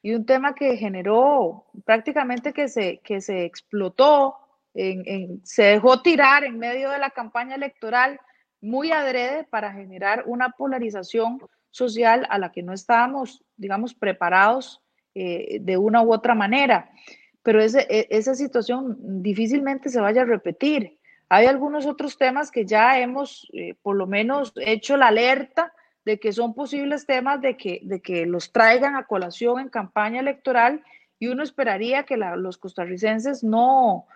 [0.01, 4.37] y un tema que generó prácticamente que se, que se explotó,
[4.75, 8.21] en, se dejó tirar en medio de la campaña electoral
[8.61, 11.39] muy adrede para generar una polarización
[11.71, 14.83] social a la que no estábamos, digamos, preparados
[15.15, 16.91] eh, de una u otra manera
[17.49, 20.99] pero ese, e, esa situación difícilmente se vaya a repetir.
[21.31, 25.73] Hay algunos otros temas que ya hemos eh, por lo menos hecho la alerta
[26.05, 30.21] de que son posibles temas de que, de que los traigan a colación en campaña
[30.21, 30.83] electoral
[31.19, 34.07] y uno esperaría que los costarricenses no,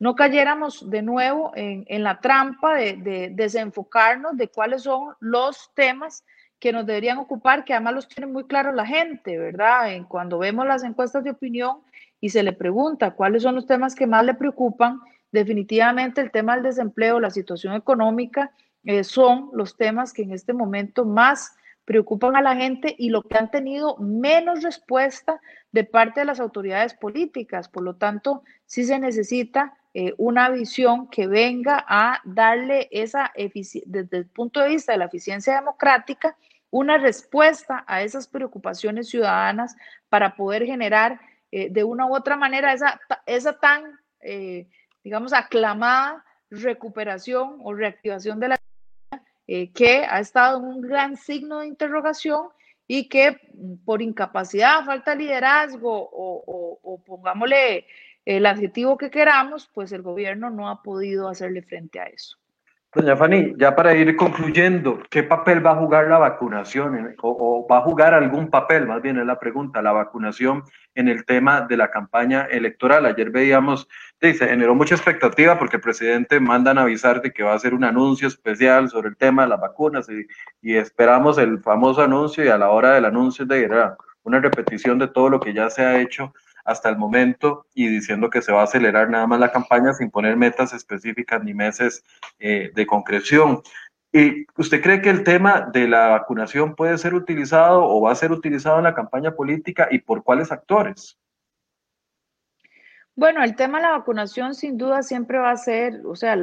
[0.00, 5.70] no cayéramos de nuevo en, en la trampa de, de, desenfocarnos de cuáles son los
[5.74, 6.24] temas
[6.58, 9.88] que nos deberían ocupar, que además los tiene muy claros la gente, ¿verdad?
[10.08, 11.78] Cuando vemos las encuestas de opinión,
[12.20, 15.00] y se le pregunta cuáles son los temas que más le preocupan,
[15.32, 18.52] definitivamente el tema del desempleo, la situación económica,
[18.84, 23.22] eh, son los temas que en este momento más preocupan a la gente y lo
[23.22, 25.40] que han tenido menos respuesta
[25.72, 27.68] de parte de las autoridades políticas.
[27.68, 34.16] Por lo tanto, sí se necesita eh, una visión que venga a darle esa, desde
[34.18, 36.36] el punto de vista de la eficiencia democrática,
[36.70, 39.74] una respuesta a esas preocupaciones ciudadanas
[40.08, 41.20] para poder generar
[41.50, 44.68] eh, de una u otra manera esa, esa tan, eh,
[45.02, 48.60] digamos, aclamada recuperación o reactivación de la
[49.74, 52.50] que ha estado en un gran signo de interrogación
[52.86, 53.36] y que
[53.84, 57.84] por incapacidad, falta de liderazgo o, o pongámosle
[58.24, 62.36] el adjetivo que queramos, pues el gobierno no ha podido hacerle frente a eso.
[62.92, 67.78] Doña Fanny, ya para ir concluyendo, ¿qué papel va a jugar la vacunación o, va
[67.78, 70.64] a jugar algún papel, más bien es la pregunta, la vacunación
[70.96, 73.06] en el tema de la campaña electoral?
[73.06, 73.86] Ayer veíamos,
[74.20, 77.84] se generó mucha expectativa porque el presidente mandan avisar de que va a hacer un
[77.84, 80.08] anuncio especial sobre el tema de las vacunas
[80.60, 83.70] y, esperamos el famoso anuncio y a la hora del anuncio de
[84.24, 86.34] una repetición de todo lo que ya se ha hecho
[86.70, 90.10] hasta el momento y diciendo que se va a acelerar nada más la campaña sin
[90.10, 92.04] poner metas específicas ni meses
[92.38, 93.62] eh, de concreción.
[94.12, 98.16] ¿Y usted cree que el tema de la vacunación puede ser utilizado o va a
[98.16, 101.18] ser utilizado en la campaña política y por cuáles actores?
[103.16, 106.38] Bueno, el tema de la vacunación sin duda siempre va a ser, o sea,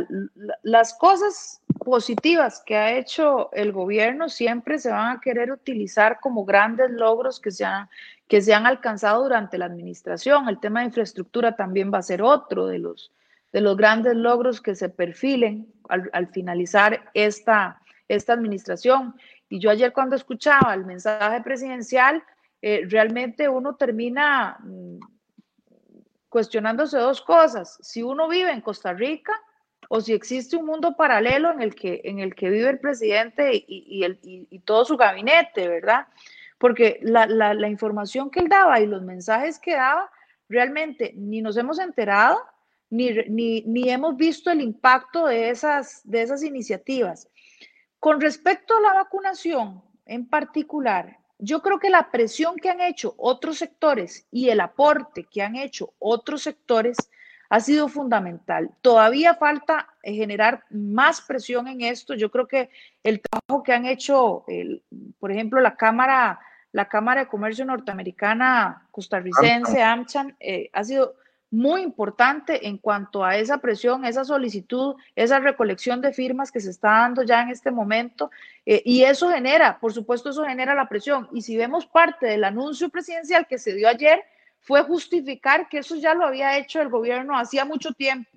[0.61, 6.45] las cosas positivas que ha hecho el gobierno siempre se van a querer utilizar como
[6.45, 7.89] grandes logros que se han,
[8.28, 10.49] que se han alcanzado durante la administración.
[10.49, 13.11] El tema de infraestructura también va a ser otro de los,
[13.53, 19.15] de los grandes logros que se perfilen al, finalizar esta, esta administración.
[19.49, 22.21] Y yo ayer cuando escuchaba el mensaje presidencial,
[22.61, 24.99] eh, realmente uno termina mm,
[26.28, 27.78] cuestionándose dos cosas.
[27.82, 29.32] Si uno vive en Costa Rica
[29.88, 33.63] o si existe un mundo paralelo en el que, en el que vive el presidente
[33.65, 36.07] y, el, y todo su gabinete, ¿verdad?
[36.58, 40.10] Porque la, la, la, información que él daba y los mensajes que daba,
[40.49, 42.39] realmente ni nos hemos enterado,
[42.89, 47.28] ni, ni, ni hemos visto el impacto de esas, de esas iniciativas.
[47.99, 53.14] Con respecto a la vacunación en particular, yo creo que la presión que han hecho
[53.18, 56.97] otros sectores y el aporte que han hecho otros sectores
[57.49, 58.72] ha sido fundamental.
[58.82, 62.14] Todavía falta generar más presión en esto.
[62.14, 62.70] Yo creo que
[63.03, 64.45] el trabajo que han hecho,
[65.20, 66.39] por ejemplo, la Cámara,
[66.72, 71.15] la Cámara de Comercio Norteamericana costarricense, AmCham, eh, ha sido
[71.49, 76.70] muy importante en cuanto a esa presión, esa solicitud, esa recolección de firmas que se
[76.70, 78.32] está dando ya en este momento.
[78.65, 81.30] Eh, y eso genera, por supuesto, eso genera la presión.
[81.32, 84.22] Y si vemos parte del anuncio presidencial que se dio ayer,
[84.59, 88.30] fue justificar que eso ya lo había hecho el gobierno hacía mucho tiempo.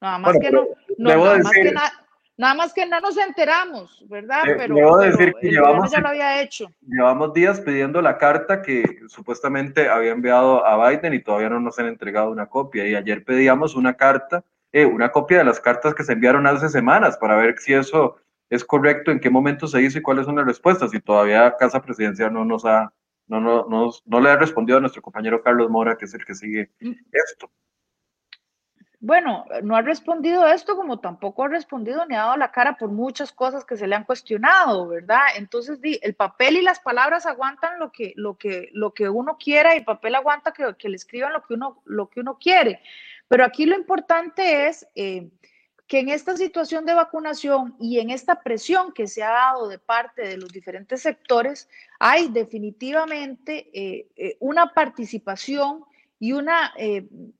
[0.00, 0.66] Nada más que no,
[0.98, 1.92] nada, más que nada
[2.40, 4.42] más que no nos enteramos, ¿verdad?
[4.44, 6.70] pero, debo decir que llevamos, ya lo había hecho.
[6.80, 11.78] Llevamos días pidiendo la carta que supuestamente había enviado a Biden y todavía no nos
[11.78, 12.86] han entregado una copia.
[12.86, 16.68] Y ayer pedíamos una carta, eh, una copia de las cartas que se enviaron hace
[16.68, 18.16] semanas para ver si eso
[18.48, 20.94] es correcto, en qué momento se hizo y cuáles son las respuestas.
[20.94, 22.92] Y todavía Casa Presidencial no nos ha
[23.30, 26.24] no, no, no, no le ha respondido a nuestro compañero Carlos Mora, que es el
[26.24, 26.92] que sigue mm.
[27.12, 27.50] esto.
[29.02, 32.90] Bueno, no ha respondido esto como tampoco ha respondido ni ha dado la cara por
[32.90, 35.22] muchas cosas que se le han cuestionado, ¿verdad?
[35.36, 39.74] Entonces, el papel y las palabras aguantan lo que, lo que, lo que uno quiera
[39.74, 42.82] y el papel aguanta que, que le escriban lo que, uno, lo que uno quiere.
[43.26, 45.30] Pero aquí lo importante es eh,
[45.86, 49.78] que en esta situación de vacunación y en esta presión que se ha dado de
[49.78, 55.86] parte de los diferentes sectores, hay definitivamente eh, eh, una participación
[56.18, 56.74] y una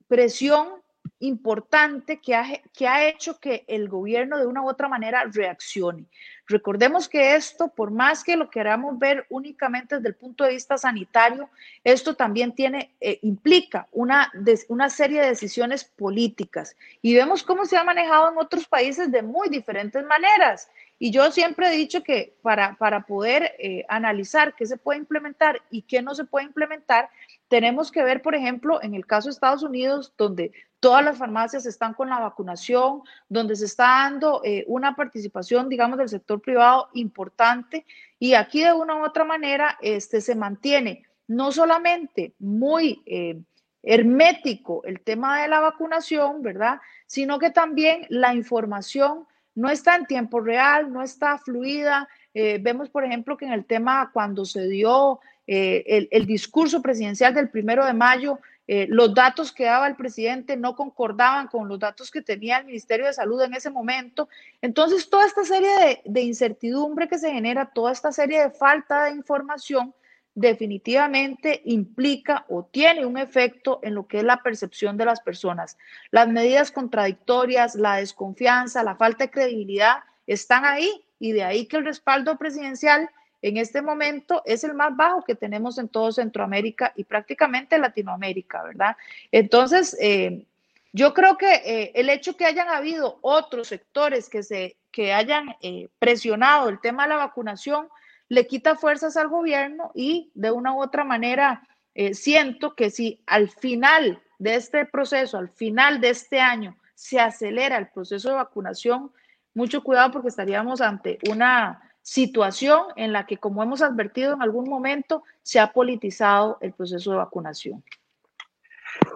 [0.08, 0.80] presión
[1.21, 2.47] importante que ha,
[2.77, 6.07] que ha hecho que el gobierno de una u otra manera reaccione.
[6.47, 10.77] Recordemos que esto, por más que lo queramos ver únicamente desde el punto de vista
[10.77, 11.49] sanitario,
[11.85, 14.33] esto también tiene, eh, implica una,
[14.68, 16.75] una serie de decisiones políticas.
[17.03, 20.68] Y vemos cómo se ha manejado en otros países de muy diferentes maneras.
[20.99, 25.62] Y yo siempre he dicho que para, para poder eh, analizar qué se puede implementar
[25.71, 27.11] y qué no se puede implementar,
[27.49, 31.66] tenemos que ver, por ejemplo, en el caso de Estados Unidos, donde todas las farmacias
[31.66, 36.89] están con la vacunación, donde se está dando eh, una participación, digamos, del sector privado
[36.95, 37.85] importante
[38.18, 43.39] y aquí de una u otra manera este, se mantiene no solamente muy eh,
[43.83, 46.81] hermético el tema de la vacunación, ¿verdad?
[47.07, 52.09] Sino que también la información no está en tiempo real, no está fluida.
[52.33, 57.35] Eh, vemos, por ejemplo, que en el tema cuando se dio el, el, discurso presidencial
[57.35, 58.39] del primero de mayo,
[58.73, 62.66] eh, los datos que daba el presidente no concordaban con los datos que tenía el
[62.66, 64.29] Ministerio de Salud en ese momento.
[64.62, 69.16] Entonces, toda esta serie de, incertidumbre que se genera, toda esta serie de falta de
[69.16, 69.93] información,
[70.37, 75.77] definitivamente implica o tiene un efecto en lo que es la percepción de las personas.
[76.12, 81.79] Las medidas contradictorias, la desconfianza, la falta de credibilidad están ahí y de ahí que
[81.79, 83.11] el respaldo presidencial
[83.43, 88.62] en este momento es el más bajo que tenemos en todo Centroamérica y prácticamente Latinoamérica,
[88.62, 88.97] ¿verdad?
[89.32, 90.45] Entonces, eh,
[90.93, 95.57] yo creo que eh, el hecho que hayan habido otros sectores que, se, que hayan
[95.62, 97.88] eh, presionado el tema de la vacunación
[98.28, 101.66] le quita fuerzas al gobierno y de una u otra manera
[102.12, 107.76] siento que si al final de este proceso, al final de este año, se acelera
[107.76, 109.11] el proceso de vacunación,
[109.53, 114.68] mucho cuidado porque estaríamos ante una situación en la que, como hemos advertido en algún
[114.68, 117.84] momento, se ha politizado el proceso de vacunación.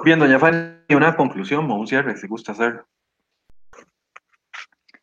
[0.04, 2.84] Bien, doña Fanny, una conclusión o un cierre, si gusta hacer.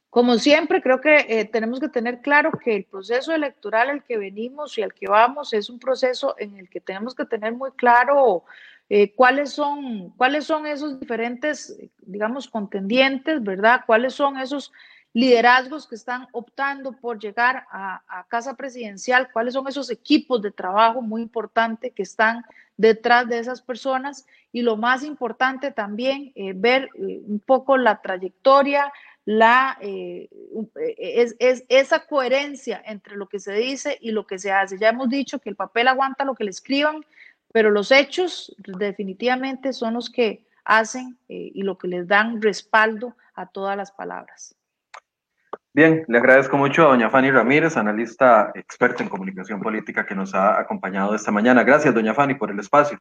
[0.10, 4.18] Como siempre, creo que eh, tenemos que tener claro que el proceso electoral al que
[4.18, 7.72] venimos y al que vamos es un proceso en el que tenemos que tener muy
[7.72, 8.44] claro
[8.90, 13.84] eh, cuáles, son, cuáles son esos diferentes, digamos, contendientes, ¿verdad?
[13.86, 14.74] ¿Cuáles son esos
[15.14, 19.30] liderazgos que están optando por llegar a, casa presidencial?
[19.32, 22.44] ¿Cuáles son esos equipos de trabajo muy importantes que están
[22.78, 24.26] detrás de esas personas?
[24.52, 28.92] Y lo más importante también, eh, ver un poco la trayectoria,
[29.26, 30.30] la, eh,
[30.98, 34.80] es, es, esa coherencia entre lo que se dice y lo que se hace.
[34.80, 37.06] Ya hemos dicho que el papel aguanta lo que le escriban,
[37.52, 43.16] pero los hechos definitivamente son los que hacen eh, y lo que les dan respaldo
[43.34, 44.56] a todas las palabras.
[45.74, 50.36] Bien, le agradezco mucho a doña Fanny Ramírez, analista experta en comunicación política que nos
[50.36, 51.64] ha acompañado esta mañana.
[51.64, 53.00] Gracias, doña Fanny, por el espacio.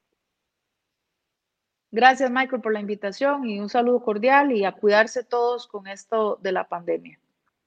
[1.91, 6.39] Gracias, Michael, por la invitación y un saludo cordial y a cuidarse todos con esto
[6.41, 7.19] de la pandemia.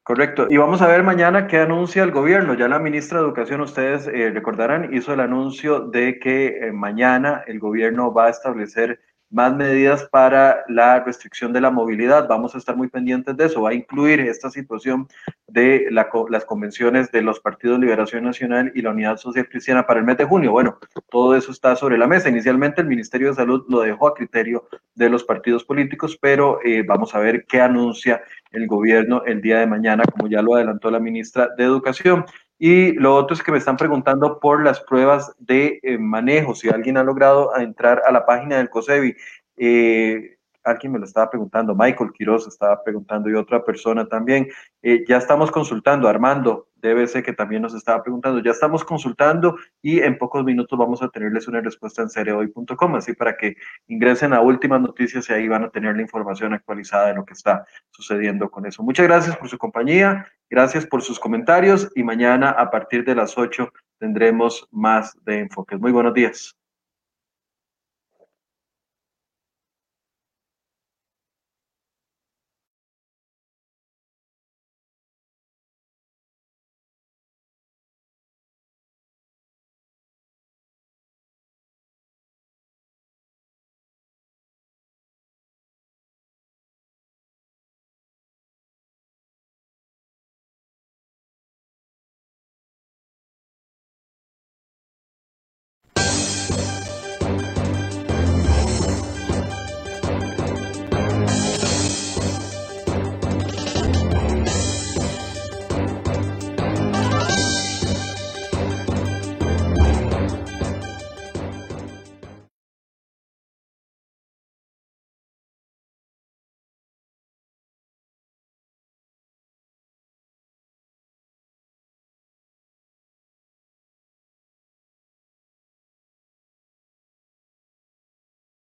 [0.03, 0.47] Correcto.
[0.49, 2.53] Y vamos a ver mañana qué anuncia el gobierno.
[2.53, 7.43] Ya la ministra de Educación, ustedes eh, recordarán, hizo el anuncio de que eh, mañana
[7.47, 9.01] el gobierno va a establecer
[9.33, 12.27] más medidas para la restricción de la movilidad.
[12.27, 13.63] Vamos a estar muy pendientes de eso.
[13.63, 15.07] Va a incluir esta situación
[15.47, 20.05] de las convenciones de los partidos Liberación Nacional y la Unidad Social Cristiana para el
[20.05, 20.51] mes de junio.
[20.51, 20.77] Bueno,
[21.09, 22.29] todo eso está sobre la mesa.
[22.29, 26.83] Inicialmente el Ministerio de Salud lo dejó a criterio de los partidos políticos, pero eh,
[26.83, 28.21] vamos a ver qué anuncia
[28.51, 32.23] el gobierno el día de mañana, como ya lo adelantó la ministra de Educación.
[32.65, 36.69] Y lo otro es que me están preguntando por las pruebas de eh, manejo, si
[36.69, 39.17] alguien ha logrado entrar a la página del COSEBI.
[39.57, 40.32] Eh,
[40.63, 44.47] alguien me lo estaba preguntando, Michael Quiroz estaba preguntando y otra persona también.
[44.81, 46.67] Eh, ya estamos consultando, Armando
[47.07, 51.09] ser que también nos estaba preguntando, ya estamos consultando y en pocos minutos vamos a
[51.09, 53.55] tenerles una respuesta en cereoy.com, así para que
[53.87, 57.33] ingresen a últimas noticias y ahí van a tener la información actualizada de lo que
[57.33, 58.83] está sucediendo con eso.
[58.83, 63.37] Muchas gracias por su compañía, gracias por sus comentarios y mañana a partir de las
[63.37, 65.79] 8 tendremos más de enfoques.
[65.79, 66.62] Muy buenos días.